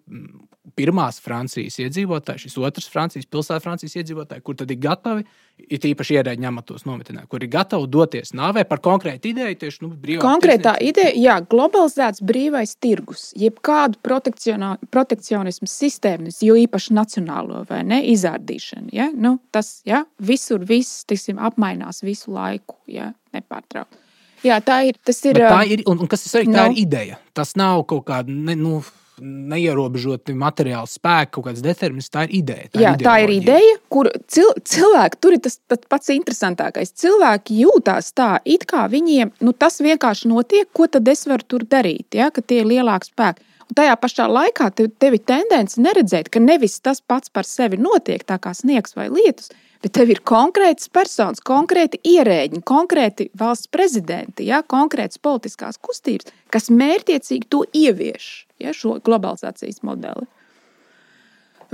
[0.78, 5.26] pirmās Francijas iedzīvotāji, šis otrs Francijas pilsētas Francijas iedzīvotāji, kur tad ir gatavi,
[5.64, 9.60] it īpaši ierēģi amatos nometinē, kur ir gatavi doties nāvē par konkrētu ideju.
[9.64, 17.64] Tieši, nu, Konkrētā ideja, jā, globalizēts brīvais tirgus, jeb kādu protekcionismu sistēmu, jo īpaši nacionālo
[17.70, 18.90] vai ne, izārdīšanu.
[18.96, 19.10] Ja?
[19.14, 20.04] Nu, tas ja?
[20.18, 23.14] visur viss tiksim, apmainās visu laiku, ja?
[23.34, 24.04] nepārtraukti.
[24.44, 24.98] Jā, tā ir.
[25.00, 26.74] ir, Bet tā ir un, un kas ir svarīgi, tā no.
[26.74, 27.20] ir ideja.
[27.36, 28.34] Tas nav kaut kāda.
[28.34, 28.82] Ne, nu,
[29.22, 32.12] neierobežoti materiāli spēki, kaut kāds determinisms.
[32.14, 32.70] Tā ir ideja.
[32.74, 35.60] Tā, Jā, ir tā ir ideja, kur cil, cilvēki, tur ir tas,
[35.92, 36.94] pats interesantākais.
[37.04, 41.68] Cilvēki jūtās tā, it kā viņiem nu, tas vienkārši notiek, ko tad es varu tur
[41.70, 43.50] darīt, ja, ka tie ir lielāki spēki.
[43.70, 47.80] Un tajā pašā laikā tev, tev ir tendence neredzēt, ka nevis tas pats par sevi
[47.80, 49.54] notiek, tā kā sniegs vai lietus,
[49.84, 56.70] bet tev ir konkrēts personis, konkrēti ierēģi, konkrēti valsts prezidenti, ja, konkrētas politiskās kustības, kas
[56.72, 58.30] mērķiecīgi to ievieš,
[58.64, 60.28] ja, šo globalizācijas modeli.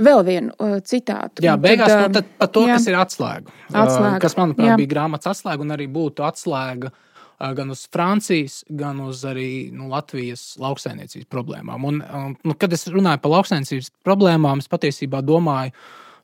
[0.00, 1.44] Vēl vienu uh, citātu.
[1.44, 2.78] Jā, beigās tad, nu, tad par to, jā.
[2.78, 3.54] kas ir atslēga.
[3.68, 4.16] atslēga.
[4.16, 4.76] Uh, kas, manuprāt, jā.
[4.80, 9.90] bija grāmatas atslēga un arī būtu atslēga uh, gan uz Francijas, gan uz arī nu,
[9.92, 11.88] Latvijas lauksainiecības problēmām.
[11.90, 15.74] Un, um, nu, kad es runāju par lauksainiecības problēmām, es patiesībā domāju,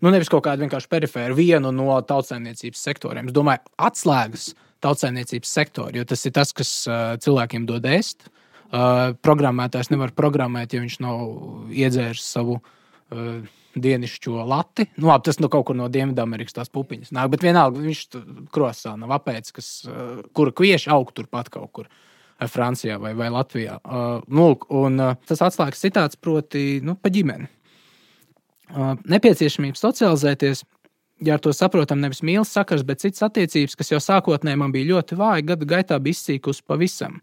[0.00, 3.28] nu, nevis kaut kādu vienkārši perifēru vienu no tautsēmniecības sektoriem.
[3.28, 4.54] Es domāju, atslēgas
[4.84, 6.72] tautsēmniecības sektoru, jo tas ir tas, kas
[7.24, 8.24] cilvēkiem dod ēst.
[8.24, 8.32] Uh,
[9.26, 11.20] programmētājs nevar programmēt, ja viņš nav
[11.72, 13.44] iedzēris savu uh,
[13.76, 14.88] dienišķo lati.
[14.96, 18.02] Nu, labi, tas nu, kaut kur no Dienvidamerikas tās pupiņas nāk, bet vienalga viņš
[18.54, 21.90] krosā nav apēdis, kas, uh, kura kvieši aug turpat kaut kur.
[22.36, 23.78] Francijā vai, vai Latvijā.
[23.80, 27.48] Uh, nu, un, uh, tas atslēgas citāts proti nu, pa ģimeni.
[28.74, 30.60] Uh, nepieciešamība socializēties,
[31.24, 34.90] ja ar to saprotam nevis mīlestības sakars, bet citas attiecības, kas jau sākotnēji man bija
[34.90, 37.22] ļoti vāja, gadu gaitā bija izsīkusi pavisam.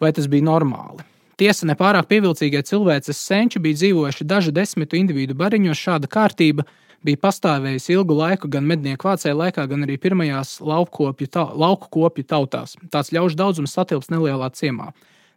[0.00, 1.04] Vai tas bija normāli?
[1.40, 5.80] Tiesa, nepārāk pievilcīgie cilvēces senči bija dzīvojuši dažu desmitu individu bariņos.
[5.80, 6.64] Šāda kārtība
[7.04, 12.76] bija pastāvējusi ilgu laiku gan mednieku vācēju laikā, gan arī pirmajās lauku kopju tautās.
[12.92, 14.92] Tāds ļaužu daudzums satilps nelielā ciemā.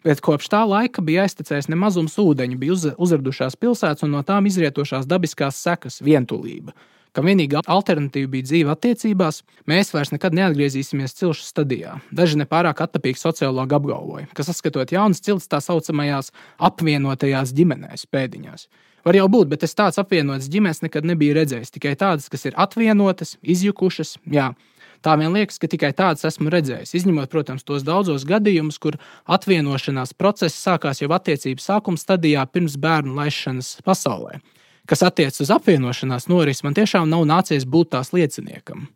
[0.07, 4.47] Bet kopš tā laika bija aiztecējis nemazums ūdeņu, bija uz, uzradušās pilsētas un no tām
[4.47, 6.72] izrietošās dabiskās sekas, vientulība
[7.16, 11.97] ka vienīgā alternatīva bija dzīve attiecībās, mēs vairs nekad neatgriezīsimies cilšu stadijā.
[12.16, 16.34] Daži nepārāk attapīgi sociologi apgalvoja, ka saskatot jaunas cilts tā saucamajās
[16.70, 18.68] apvienotajās ģimenēs, pēdiņās.
[19.07, 21.72] Var jau būt, bet es tādas apvienotas ģimenes nekad nebiju redzējis.
[21.72, 24.18] Tikai tādas, kas ir apvienotas, izjukušas.
[24.30, 24.51] Jā.
[24.99, 26.91] Tā vien liekas, ka tikai tādas esmu redzējis.
[26.99, 28.99] Izņemot, protams, tos daudzos gadījumus, kur
[29.32, 34.41] atvienošanās process sākās jau attiecību sākuma stadijā pirms bērnu laišanas pasaulē
[34.89, 38.87] kas attiecas uz apvienošanās norisi, man tiešām nav nācies būt tās lieciniekam.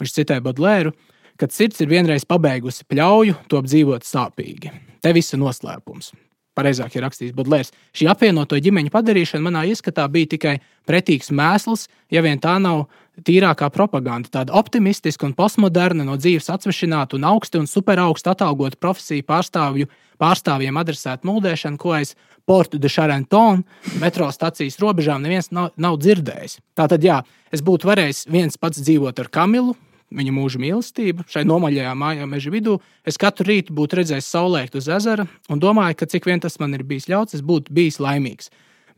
[0.00, 0.94] Viņš citēja Bodlēru,
[1.40, 4.72] kad sirds ir vienreiz pabeigusi pļauju, top dzīvot sāpīgi.
[5.02, 6.12] Te viss ir noslēpums.
[6.56, 7.72] Pareizāk ir rakstījis Bodlērs.
[7.96, 12.84] Šī apvienoto ģimeņu padarīšana manā ieskatā bija tikai pretīgs mēsls, ja vien tā nav
[13.20, 14.30] tīrākā propaganda.
[14.32, 19.90] Tāda optimistiska un postmoderna, no dzīves atsvešināta un augsti un superaugstu atalgota profesiju pārstāvju,
[20.22, 22.14] pārstāvjiem adresēta mūldēšana, ko aiz
[22.48, 23.60] Portu de Charenton
[24.00, 26.58] metro stācijas robežām neviens nav, nav dzirdējis.
[26.74, 27.20] Tātad, jā,
[27.54, 29.76] es būtu varējis viens pats dzīvot ar Kamilu,
[30.12, 32.78] viņa mūža mīlestību, šai nomaļajā mājā meža vidū.
[33.06, 36.74] Es katru rītu būtu redzējis saulēktu uz ezera un domāju, ka cik vien tas man
[36.74, 38.50] ir bijis ļauts, es būtu bijis laimīgs.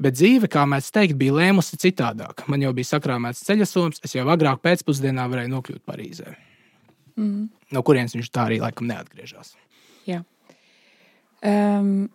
[0.03, 2.47] Bet dzīve, kā mēs teikt, bija lēmusi citādāk.
[2.51, 6.35] Man jau bija sakrāmēts ceļasojums, es jau agrāk pēcpusdienā varēju nokļūt Parīzē.
[7.15, 7.45] Mm.
[7.75, 9.55] No kurienes viņš tā arī laikam neatgriežas.
[11.45, 12.09] Um,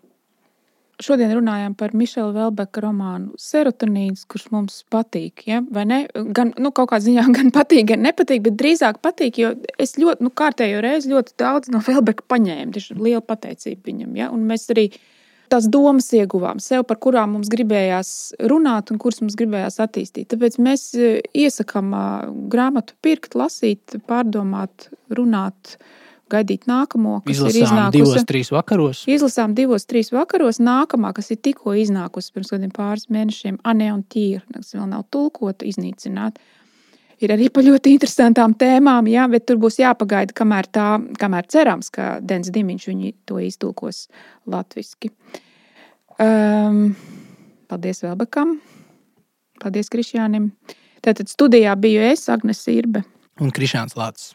[0.99, 5.45] Šodien runājām par Mišela Velbeka romānu Serotonīns, kurš mums patīk.
[5.47, 5.61] Ja?
[5.63, 10.25] Gan nu, kaut kādā ziņā gan patīk, gan nepatīk, bet drīzāk patīk, jo es ļoti,
[10.25, 12.73] nu, kārtējo reizi ļoti daudz no Velbeka paņēmu.
[12.75, 14.17] Tieši liela pateicība viņam.
[14.19, 14.27] Ja?
[14.35, 14.89] Un mēs arī
[15.51, 18.11] tās domas ieguvām sev, par kurām mums gribējās
[18.49, 20.29] runāt un kuras mums gribējās attīstīt.
[20.33, 21.93] Tāpēc mēs e, iesakām
[22.51, 25.77] grāmatu pirkt, lasīt, pārdomāt, runāt
[26.29, 27.97] gaidīt nākamo, kas Izlasām ir iznākusi.
[27.97, 29.01] Divos, trīs vakaros.
[29.09, 30.61] Izlasām divos, trīs vakaros.
[30.61, 35.07] Nākamā, kas ir tikko iznākusi pirms kādiem pāris mēnešiem, Anē un Tīra, kas vēl nav
[35.13, 36.41] tulkota, iznīcināta.
[37.19, 40.87] Ir arī par ļoti interesantām tēmām, jā, bet tur būs jāpagaida, kamēr, tā,
[41.19, 44.05] kamēr cerams, ka Dens Dimiņš viņu to iztulkos
[44.47, 45.11] latviski.
[46.19, 46.93] Um,
[47.71, 48.57] paldies Velbekam,
[49.59, 50.51] paldies Krišjānim.
[51.03, 53.03] Tātad studijā biju es, Agnes Irbe.
[53.39, 54.33] Un Krišāns Lācis.